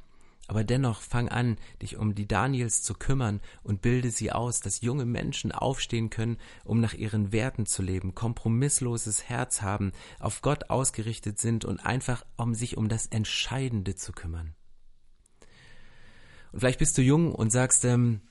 Aber 0.49 0.65
dennoch 0.65 1.03
fang 1.03 1.29
an, 1.29 1.59
dich 1.83 1.99
um 1.99 2.15
die 2.15 2.27
Daniels 2.27 2.83
zu 2.83 2.95
kümmern 2.95 3.41
und 3.63 3.83
bilde 3.83 4.11
sie 4.11 4.33
aus, 4.33 4.61
dass 4.61 4.81
junge 4.81 5.05
Menschen 5.05 5.53
aufstehen 5.53 6.09
können, 6.09 6.39
um 6.65 6.81
nach 6.81 6.95
ihren 6.95 7.33
Werten 7.33 7.67
zu 7.67 7.83
leben, 7.83 8.15
kompromissloses 8.15 9.25
Herz 9.29 9.61
haben, 9.61 9.93
auf 10.19 10.41
Gott 10.41 10.71
ausgerichtet 10.71 11.39
sind 11.39 11.67
und 11.67 11.81
einfach 11.81 12.25
um 12.37 12.55
sich 12.55 12.79
um 12.79 12.89
das 12.89 13.07
Entscheidende 13.07 13.95
zu 13.95 14.13
kümmern. 14.13 14.55
Und 16.53 16.61
vielleicht 16.61 16.79
bist 16.79 16.97
du 16.97 17.03
jung 17.03 17.35
und 17.35 17.53
sagst, 17.53 17.85
ähm, 17.85 18.23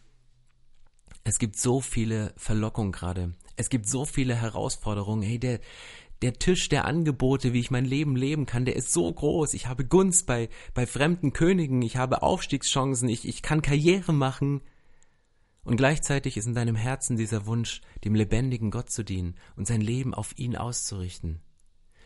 es 1.27 1.39
gibt 1.39 1.57
so 1.57 1.81
viele 1.81 2.33
Verlockungen 2.37 2.93
gerade. 2.93 3.33
Es 3.57 3.69
gibt 3.69 3.85
so 3.87 4.05
viele 4.05 4.33
Herausforderungen. 4.33 5.23
Hey, 5.23 5.37
der, 5.37 5.59
der 6.21 6.33
Tisch 6.33 6.69
der 6.69 6.85
Angebote, 6.85 7.51
wie 7.51 7.59
ich 7.59 7.69
mein 7.69 7.83
Leben 7.83 8.15
leben 8.15 8.45
kann, 8.45 8.63
der 8.63 8.77
ist 8.77 8.93
so 8.93 9.11
groß. 9.11 9.53
Ich 9.53 9.67
habe 9.67 9.83
Gunst 9.83 10.25
bei, 10.25 10.47
bei 10.73 10.87
fremden 10.87 11.33
Königen. 11.33 11.81
Ich 11.81 11.97
habe 11.97 12.23
Aufstiegschancen. 12.23 13.09
Ich, 13.09 13.27
ich 13.27 13.41
kann 13.41 13.61
Karriere 13.61 14.13
machen. 14.13 14.61
Und 15.65 15.75
gleichzeitig 15.75 16.37
ist 16.37 16.45
in 16.45 16.55
deinem 16.55 16.77
Herzen 16.77 17.17
dieser 17.17 17.45
Wunsch, 17.45 17.81
dem 18.05 18.15
lebendigen 18.15 18.71
Gott 18.71 18.89
zu 18.89 19.03
dienen 19.03 19.35
und 19.57 19.67
sein 19.67 19.81
Leben 19.81 20.13
auf 20.13 20.37
ihn 20.39 20.55
auszurichten. 20.55 21.41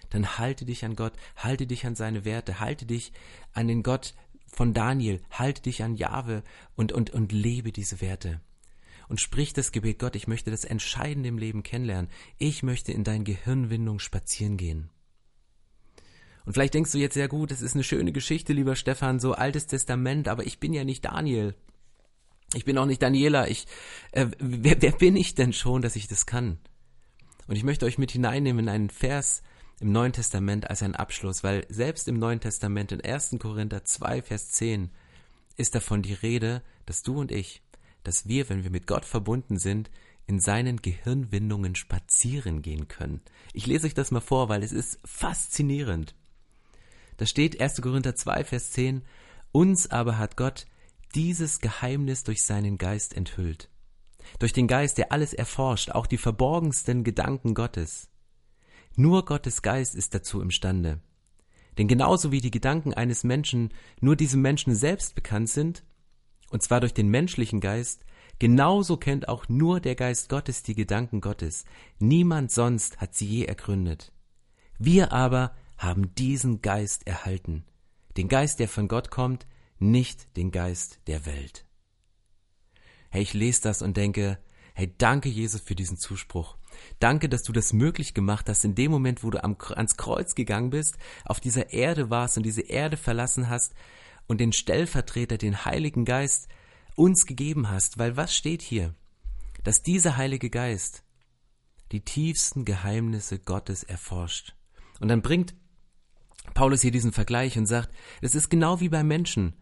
Dann 0.10 0.40
halte 0.40 0.66
dich 0.66 0.84
an 0.84 0.96
Gott, 0.96 1.14
halte 1.36 1.68
dich 1.68 1.86
an 1.86 1.94
seine 1.94 2.26
Werte, 2.26 2.60
halte 2.60 2.88
dich 2.88 3.14
an 3.54 3.68
den 3.68 3.84
Gott 3.84 4.16
von 4.52 4.74
Daniel, 4.74 5.22
halte 5.30 5.62
dich 5.62 5.84
an 5.84 5.96
Jahwe 5.96 6.42
und, 6.76 6.92
und, 6.92 7.12
und 7.12 7.32
lebe 7.32 7.72
diese 7.72 8.02
Werte 8.02 8.42
und 9.12 9.20
sprich 9.20 9.52
das 9.52 9.74
Gebet, 9.74 10.00
Gott, 10.00 10.16
ich 10.16 10.30
möchte 10.30 10.52
das 10.52 10.64
Entscheidende 10.64 11.28
im 11.28 11.38
Leben 11.38 11.64
kennenlernen. 11.64 12.10
Ich 12.38 12.64
möchte 12.64 12.94
in 12.94 13.04
dein 13.04 13.26
Gehirnwindung 13.26 14.00
spazieren 14.00 14.56
gehen. 14.56 14.90
Und 16.46 16.54
vielleicht 16.54 16.76
denkst 16.76 16.94
du 16.94 16.98
jetzt, 16.98 17.18
ja 17.18 17.28
gut, 17.28 17.52
das 17.52 17.62
ist 17.62 17.74
eine 17.74 17.84
schöne 17.84 18.14
Geschichte, 18.14 18.54
lieber 18.54 18.78
Stefan, 18.78 19.20
so 19.20 19.34
altes 19.34 19.68
Testament, 19.68 20.30
aber 20.30 20.46
ich 20.46 20.62
bin 20.62 20.72
ja 20.72 20.86
nicht 20.86 21.04
Daniel. 21.04 21.56
Ich 22.54 22.64
bin 22.64 22.78
auch 22.78 22.86
nicht 22.86 23.02
Daniela. 23.02 23.50
Ich, 23.50 23.68
äh, 24.14 24.28
wer, 24.40 24.82
wer 24.82 24.94
bin 24.94 25.18
ich 25.18 25.36
denn 25.36 25.52
schon, 25.52 25.82
dass 25.82 25.98
ich 25.98 26.08
das 26.08 26.26
kann? 26.26 26.58
Und 27.48 27.58
ich 27.58 27.66
möchte 27.66 27.86
euch 27.86 27.98
mit 27.98 28.12
hineinnehmen 28.12 28.68
in 28.68 28.70
einen 28.70 28.90
Vers 28.90 29.44
im 29.82 29.92
Neuen 29.92 30.14
Testament 30.14 30.70
als 30.70 30.84
einen 30.84 30.96
Abschluss, 30.96 31.44
weil 31.44 31.66
selbst 31.68 32.08
im 32.08 32.18
Neuen 32.18 32.40
Testament 32.40 32.94
in 32.94 33.02
1. 33.02 33.36
Korinther 33.40 33.84
2, 33.84 34.22
Vers 34.22 34.52
10 34.52 34.90
ist 35.58 35.76
davon 35.76 36.02
die 36.02 36.14
Rede, 36.14 36.64
dass 36.86 37.04
du 37.04 37.20
und 37.20 37.34
ich 37.34 37.62
dass 38.04 38.28
wir, 38.28 38.50
wenn 38.50 38.64
wir 38.64 38.72
mit 38.72 38.88
Gott 38.88 39.06
verbunden 39.06 39.58
sind, 39.58 39.90
in 40.28 40.40
seinen 40.40 40.82
Gehirnwindungen 40.82 41.76
spazieren 41.76 42.62
gehen 42.62 42.88
können. 42.88 43.22
Ich 43.54 43.66
lese 43.68 43.88
euch 43.88 43.94
das 43.94 44.12
mal 44.12 44.22
vor, 44.22 44.50
weil 44.50 44.64
es 44.64 44.72
ist 44.72 45.00
faszinierend. 45.04 46.16
Da 47.18 47.26
steht 47.26 47.60
1. 47.60 47.82
Korinther 47.82 48.16
2, 48.16 48.46
Vers 48.46 48.72
10, 48.72 49.02
uns 49.52 49.92
aber 49.92 50.18
hat 50.18 50.38
Gott 50.38 50.66
dieses 51.14 51.60
Geheimnis 51.60 52.24
durch 52.24 52.44
seinen 52.44 52.78
Geist 52.78 53.16
enthüllt. 53.16 53.70
Durch 54.40 54.54
den 54.54 54.68
Geist, 54.68 54.98
der 54.98 55.12
alles 55.12 55.34
erforscht, 55.34 55.92
auch 55.92 56.08
die 56.08 56.18
verborgensten 56.18 57.04
Gedanken 57.04 57.54
Gottes. 57.54 58.10
Nur 58.96 59.26
Gottes 59.26 59.62
Geist 59.62 59.96
ist 59.96 60.14
dazu 60.14 60.42
imstande. 60.42 61.00
Denn 61.78 61.88
genauso 61.88 62.32
wie 62.32 62.42
die 62.42 62.52
Gedanken 62.52 62.94
eines 62.94 63.24
Menschen 63.24 63.74
nur 64.00 64.16
diesem 64.16 64.42
Menschen 64.42 64.76
selbst 64.76 65.16
bekannt 65.16 65.50
sind, 65.50 65.84
und 66.52 66.62
zwar 66.62 66.80
durch 66.82 66.94
den 66.94 67.08
menschlichen 67.08 67.60
Geist, 67.60 68.04
genauso 68.40 68.98
kennt 68.98 69.28
auch 69.28 69.50
nur 69.50 69.80
der 69.80 69.96
Geist 69.96 70.30
Gottes 70.30 70.64
die 70.64 70.76
Gedanken 70.76 71.22
Gottes. 71.22 71.66
Niemand 72.00 72.52
sonst 72.52 72.98
hat 72.98 73.16
sie 73.16 73.26
je 73.26 73.46
ergründet. 73.46 74.12
Wir 74.78 75.12
aber 75.12 75.56
haben 75.78 76.14
diesen 76.16 76.62
Geist 76.62 77.08
erhalten, 77.08 77.66
den 78.18 78.28
Geist, 78.28 78.60
der 78.60 78.68
von 78.68 78.88
Gott 78.88 79.10
kommt, 79.10 79.48
nicht 79.80 80.38
den 80.38 80.52
Geist 80.52 81.00
der 81.08 81.26
Welt. 81.26 81.66
Hey, 83.10 83.24
ich 83.24 83.34
lese 83.34 83.62
das 83.64 83.82
und 83.82 83.98
denke, 83.98 84.38
hey, 84.74 84.94
danke 84.98 85.30
Jesus 85.30 85.62
für 85.62 85.76
diesen 85.76 85.98
Zuspruch. 85.98 86.58
Danke, 87.00 87.30
dass 87.30 87.44
du 87.44 87.52
das 87.52 87.74
möglich 87.74 88.14
gemacht 88.14 88.48
hast, 88.48 88.64
in 88.64 88.76
dem 88.76 88.92
Moment, 88.92 89.24
wo 89.24 89.30
du 89.30 89.44
am, 89.44 89.58
ans 89.76 89.98
Kreuz 89.98 90.36
gegangen 90.36 90.70
bist, 90.70 90.98
auf 91.26 91.40
dieser 91.40 91.74
Erde 91.74 92.10
warst 92.10 92.38
und 92.38 92.44
diese 92.44 92.62
Erde 92.62 92.98
verlassen 92.98 93.50
hast, 93.50 93.74
und 94.32 94.40
den 94.40 94.54
Stellvertreter, 94.54 95.38
den 95.38 95.66
Heiligen 95.66 96.06
Geist, 96.06 96.48
uns 96.96 97.26
gegeben 97.26 97.70
hast, 97.70 97.98
weil 97.98 98.16
was 98.16 98.34
steht 98.34 98.62
hier? 98.62 98.96
Dass 99.66 99.84
dieser 99.84 100.16
Heilige 100.16 100.50
Geist 100.50 101.04
die 101.92 102.00
tiefsten 102.00 102.64
Geheimnisse 102.64 103.40
Gottes 103.40 103.84
erforscht. 103.84 104.56
Und 105.02 105.10
dann 105.10 105.22
bringt 105.22 105.54
Paulus 106.54 106.82
hier 106.82 106.92
diesen 106.92 107.12
Vergleich 107.12 107.58
und 107.58 107.66
sagt, 107.66 107.94
es 108.22 108.34
ist 108.34 108.48
genau 108.48 108.80
wie 108.80 108.88
beim 108.88 109.10
Menschen. 109.10 109.54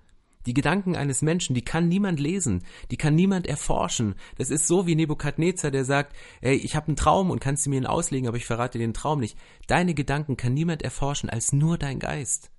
Die 0.46 0.54
Gedanken 0.54 0.96
eines 0.96 1.24
Menschen, 1.24 1.56
die 1.56 1.66
kann 1.66 1.88
niemand 1.88 2.20
lesen, 2.20 2.64
die 2.92 2.98
kann 2.98 3.16
niemand 3.16 3.48
erforschen. 3.48 4.14
Das 4.38 4.52
ist 4.52 4.68
so 4.68 4.86
wie 4.86 4.94
Nebukadnezar, 4.94 5.72
der 5.72 5.84
sagt, 5.84 6.16
ey, 6.42 6.58
ich 6.58 6.76
habe 6.76 6.90
einen 6.90 6.96
Traum 6.96 7.32
und 7.32 7.40
kannst 7.40 7.66
du 7.66 7.72
mir 7.72 7.78
ihn 7.78 7.88
auslegen, 7.88 8.28
aber 8.28 8.38
ich 8.38 8.46
verrate 8.46 8.78
dir 8.78 8.86
den 8.86 8.94
Traum 8.94 9.20
nicht. 9.20 9.36
Deine 9.66 9.96
Gedanken 9.96 10.38
kann 10.38 10.54
niemand 10.54 10.84
erforschen 10.84 11.32
als 11.32 11.54
nur 11.54 11.80
dein 11.80 11.98
Geist. 11.98 12.52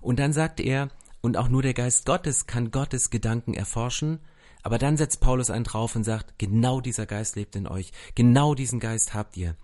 Und 0.00 0.20
dann 0.20 0.32
sagt 0.32 0.60
er, 0.60 0.88
und 1.22 1.36
auch 1.36 1.48
nur 1.48 1.62
der 1.62 1.72
Geist 1.72 2.04
Gottes 2.04 2.46
kann 2.46 2.70
Gottes 2.70 3.08
Gedanken 3.08 3.54
erforschen. 3.54 4.18
Aber 4.62 4.78
dann 4.78 4.96
setzt 4.96 5.20
Paulus 5.20 5.50
einen 5.50 5.64
drauf 5.64 5.96
und 5.96 6.04
sagt, 6.04 6.38
genau 6.38 6.80
dieser 6.80 7.06
Geist 7.06 7.36
lebt 7.36 7.56
in 7.56 7.66
euch. 7.66 7.92
Genau 8.14 8.54
diesen 8.54 8.80
Geist 8.80 9.14
habt 9.14 9.36
ihr. 9.36 9.56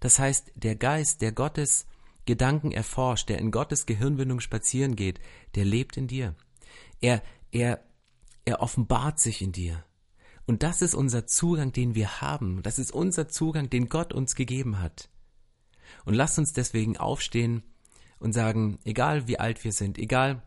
Das 0.00 0.18
heißt, 0.18 0.52
der 0.56 0.76
Geist, 0.76 1.22
der 1.22 1.32
Gottes 1.32 1.86
Gedanken 2.26 2.72
erforscht, 2.72 3.28
der 3.28 3.38
in 3.38 3.50
Gottes 3.50 3.86
Gehirnwindung 3.86 4.40
spazieren 4.40 4.96
geht, 4.96 5.20
der 5.54 5.64
lebt 5.64 5.96
in 5.96 6.08
dir. 6.08 6.34
Er, 7.00 7.22
er, 7.52 7.80
er 8.44 8.60
offenbart 8.60 9.20
sich 9.20 9.40
in 9.40 9.52
dir. 9.52 9.84
Und 10.46 10.62
das 10.62 10.82
ist 10.82 10.94
unser 10.94 11.26
Zugang, 11.26 11.72
den 11.72 11.94
wir 11.94 12.20
haben. 12.20 12.62
Das 12.62 12.78
ist 12.78 12.92
unser 12.92 13.28
Zugang, 13.28 13.70
den 13.70 13.88
Gott 13.88 14.12
uns 14.12 14.34
gegeben 14.34 14.80
hat. 14.80 15.08
Und 16.04 16.14
lasst 16.14 16.38
uns 16.38 16.52
deswegen 16.52 16.96
aufstehen 16.96 17.62
und 18.18 18.32
sagen, 18.32 18.78
egal 18.84 19.26
wie 19.26 19.38
alt 19.38 19.64
wir 19.64 19.72
sind, 19.72 19.98
egal 19.98 20.42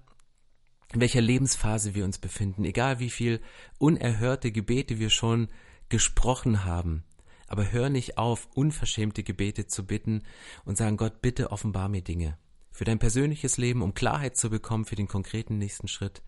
in 0.93 1.01
welcher 1.01 1.21
Lebensphase 1.21 1.95
wir 1.95 2.05
uns 2.05 2.17
befinden, 2.17 2.63
egal 2.65 2.99
wie 2.99 3.09
viel 3.09 3.41
unerhörte 3.77 4.51
Gebete 4.51 4.99
wir 4.99 5.09
schon 5.09 5.49
gesprochen 5.89 6.65
haben. 6.65 7.03
Aber 7.47 7.71
hör 7.71 7.89
nicht 7.89 8.17
auf, 8.17 8.47
unverschämte 8.53 9.23
Gebete 9.23 9.67
zu 9.67 9.85
bitten 9.85 10.23
und 10.65 10.77
sagen, 10.77 10.97
Gott, 10.97 11.21
bitte 11.21 11.51
offenbar 11.51 11.89
mir 11.89 12.01
Dinge. 12.01 12.37
Für 12.71 12.83
dein 12.83 12.99
persönliches 12.99 13.57
Leben, 13.57 13.81
um 13.81 13.93
Klarheit 13.93 14.37
zu 14.37 14.49
bekommen 14.49 14.85
für 14.85 14.95
den 14.95 15.07
konkreten 15.07 15.57
nächsten 15.57 15.87
Schritt. 15.87 16.21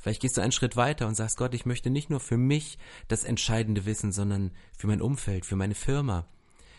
Vielleicht 0.00 0.20
gehst 0.20 0.36
du 0.36 0.42
einen 0.42 0.52
Schritt 0.52 0.76
weiter 0.76 1.06
und 1.08 1.14
sagst, 1.14 1.38
Gott, 1.38 1.54
ich 1.54 1.66
möchte 1.66 1.90
nicht 1.90 2.10
nur 2.10 2.20
für 2.20 2.36
mich 2.36 2.78
das 3.08 3.24
Entscheidende 3.24 3.86
wissen, 3.86 4.12
sondern 4.12 4.52
für 4.76 4.86
mein 4.86 5.00
Umfeld, 5.00 5.46
für 5.46 5.56
meine 5.56 5.74
Firma, 5.74 6.28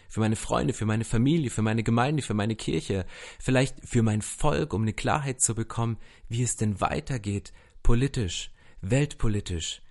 für 0.07 0.19
meine 0.19 0.35
Freunde, 0.35 0.73
für 0.73 0.85
meine 0.85 1.03
Familie, 1.03 1.49
für 1.49 1.61
meine 1.61 1.83
Gemeinde, 1.83 2.21
für 2.21 2.33
meine 2.33 2.55
Kirche, 2.55 3.05
vielleicht 3.39 3.85
für 3.85 4.03
mein 4.03 4.21
Volk, 4.21 4.73
um 4.73 4.83
eine 4.83 4.93
Klarheit 4.93 5.41
zu 5.41 5.55
bekommen, 5.55 5.97
wie 6.29 6.43
es 6.43 6.55
denn 6.55 6.81
weitergeht, 6.81 7.53
politisch, 7.83 8.51
weltpolitisch. 8.81 9.81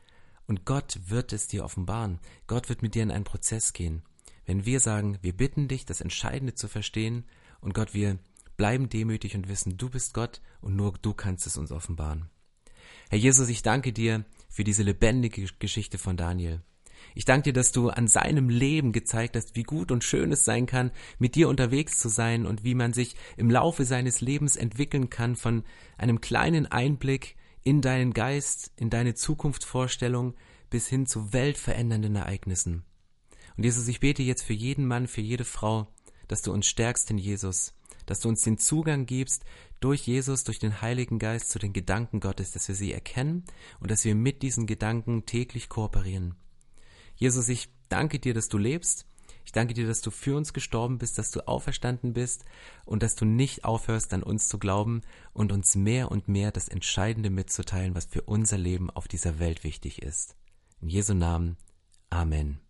Und 0.47 0.65
Gott 0.65 0.99
wird 1.07 1.33
es 1.33 1.49
dir 1.49 1.65
offenbaren. 1.65 2.21
Gott 2.47 2.69
wird 2.69 2.83
mit 2.83 2.95
dir 2.95 3.03
in 3.03 3.11
einen 3.11 3.25
Prozess 3.25 3.73
gehen. 3.73 4.03
Wenn 4.45 4.65
wir 4.65 4.81
sagen, 4.81 5.19
wir 5.23 5.37
bitten 5.37 5.67
dich, 5.67 5.85
das 5.85 6.01
Entscheidende 6.01 6.55
zu 6.55 6.69
verstehen, 6.69 7.25
und 7.61 7.75
Gott, 7.75 7.95
wir 7.95 8.19
bleiben 8.57 8.89
demütig 8.89 9.35
und 9.35 9.49
wissen, 9.49 9.77
du 9.77 9.91
bist 9.91 10.15
Gott 10.15 10.41
und 10.61 10.77
nur 10.77 10.95
du 11.03 11.15
kannst 11.15 11.47
es 11.47 11.57
uns 11.57 11.73
offenbaren. 11.73 12.31
Herr 13.11 13.19
Jesus, 13.19 13.49
ich 13.49 13.63
danke 13.63 13.93
dir 13.93 14.25
für 14.49 14.65
diese 14.65 14.83
lebendige 14.83 15.47
Geschichte 15.59 15.99
von 15.99 16.17
Daniel. 16.17 16.63
Ich 17.17 17.25
danke 17.25 17.45
dir, 17.45 17.53
dass 17.55 17.73
du 17.73 17.89
an 17.89 18.09
seinem 18.09 18.51
Leben 18.51 18.93
gezeigt 18.93 19.37
hast, 19.37 19.57
wie 19.57 19.63
gut 19.63 19.91
und 19.91 20.05
schön 20.05 20.33
es 20.33 20.45
sein 20.45 20.67
kann, 20.67 20.91
mit 21.19 21.35
dir 21.35 21.49
unterwegs 21.49 21.97
zu 21.99 22.11
sein 22.11 22.45
und 22.45 22.63
wie 22.63 22.75
man 22.75 22.93
sich 22.93 23.17
im 23.39 23.51
Laufe 23.51 23.87
seines 23.87 24.21
Lebens 24.21 24.55
entwickeln 24.55 25.09
kann 25.09 25.35
von 25.35 25.65
einem 25.97 26.21
kleinen 26.21 26.67
Einblick 26.67 27.37
in 27.63 27.81
deinen 27.81 28.13
Geist, 28.13 28.71
in 28.77 28.91
deine 28.91 29.15
Zukunftsvorstellung 29.15 30.35
bis 30.69 30.89
hin 30.89 31.07
zu 31.07 31.33
weltverändernden 31.33 32.17
Ereignissen. 32.17 32.85
Und 33.57 33.65
Jesus, 33.65 33.89
ich 33.89 34.01
bete 34.01 34.23
jetzt 34.23 34.43
für 34.43 34.53
jeden 34.53 34.87
Mann, 34.87 35.07
für 35.07 35.23
jede 35.23 35.47
Frau, 35.47 35.89
dass 36.29 36.43
du 36.43 36.53
uns 36.53 36.67
stärkst 36.67 37.11
in 37.11 37.17
Jesus, 37.17 37.73
dass 38.05 38.21
du 38.21 38.29
uns 38.29 38.43
den 38.43 38.59
Zugang 38.59 39.07
gibst 39.07 39.47
durch 39.81 40.07
Jesus, 40.07 40.45
durch 40.45 40.59
den 40.59 40.83
Heiligen 40.83 41.19
Geist 41.19 41.49
zu 41.49 41.59
den 41.59 41.73
Gedanken 41.73 42.21
Gottes, 42.21 42.51
dass 42.51 42.69
wir 42.69 42.75
sie 42.75 42.93
erkennen 42.93 43.45
und 43.81 43.91
dass 43.91 44.05
wir 44.05 44.15
mit 44.15 44.43
diesen 44.43 44.67
Gedanken 44.67 45.25
täglich 45.25 45.71
kooperieren. 45.71 46.35
Jesus, 47.17 47.49
ich 47.49 47.69
danke 47.89 48.19
dir, 48.19 48.35
dass 48.35 48.49
du 48.49 48.59
lebst. 48.59 49.07
Ich 49.45 49.53
danke 49.53 49.75
dir, 49.75 49.87
dass 49.87 50.01
du 50.01 50.11
für 50.11 50.37
uns 50.37 50.53
gestorben 50.53 50.99
bist, 50.99 51.19
dass 51.19 51.31
du 51.31 51.47
auferstanden 51.47 52.13
bist 52.13 52.45
und 52.85 53.03
dass 53.03 53.15
du 53.15 53.25
nicht 53.25 53.65
aufhörst, 53.65 54.13
an 54.13 54.25
uns 54.25 54.49
zu 54.49 54.59
glauben 54.59 55.03
und 55.33 55.53
uns 55.53 55.77
mehr 55.77 56.11
und 56.11 56.27
mehr 56.27 56.51
das 56.51 56.69
Entscheidende 56.69 57.31
mitzuteilen, 57.31 57.95
was 57.95 58.07
für 58.07 58.23
unser 58.23 58.59
Leben 58.59 58.91
auf 58.91 59.07
dieser 59.07 59.39
Welt 59.39 59.63
wichtig 59.63 60.03
ist. 60.03 60.37
In 60.81 60.89
Jesu 60.89 61.15
Namen. 61.15 61.57
Amen. 62.11 62.66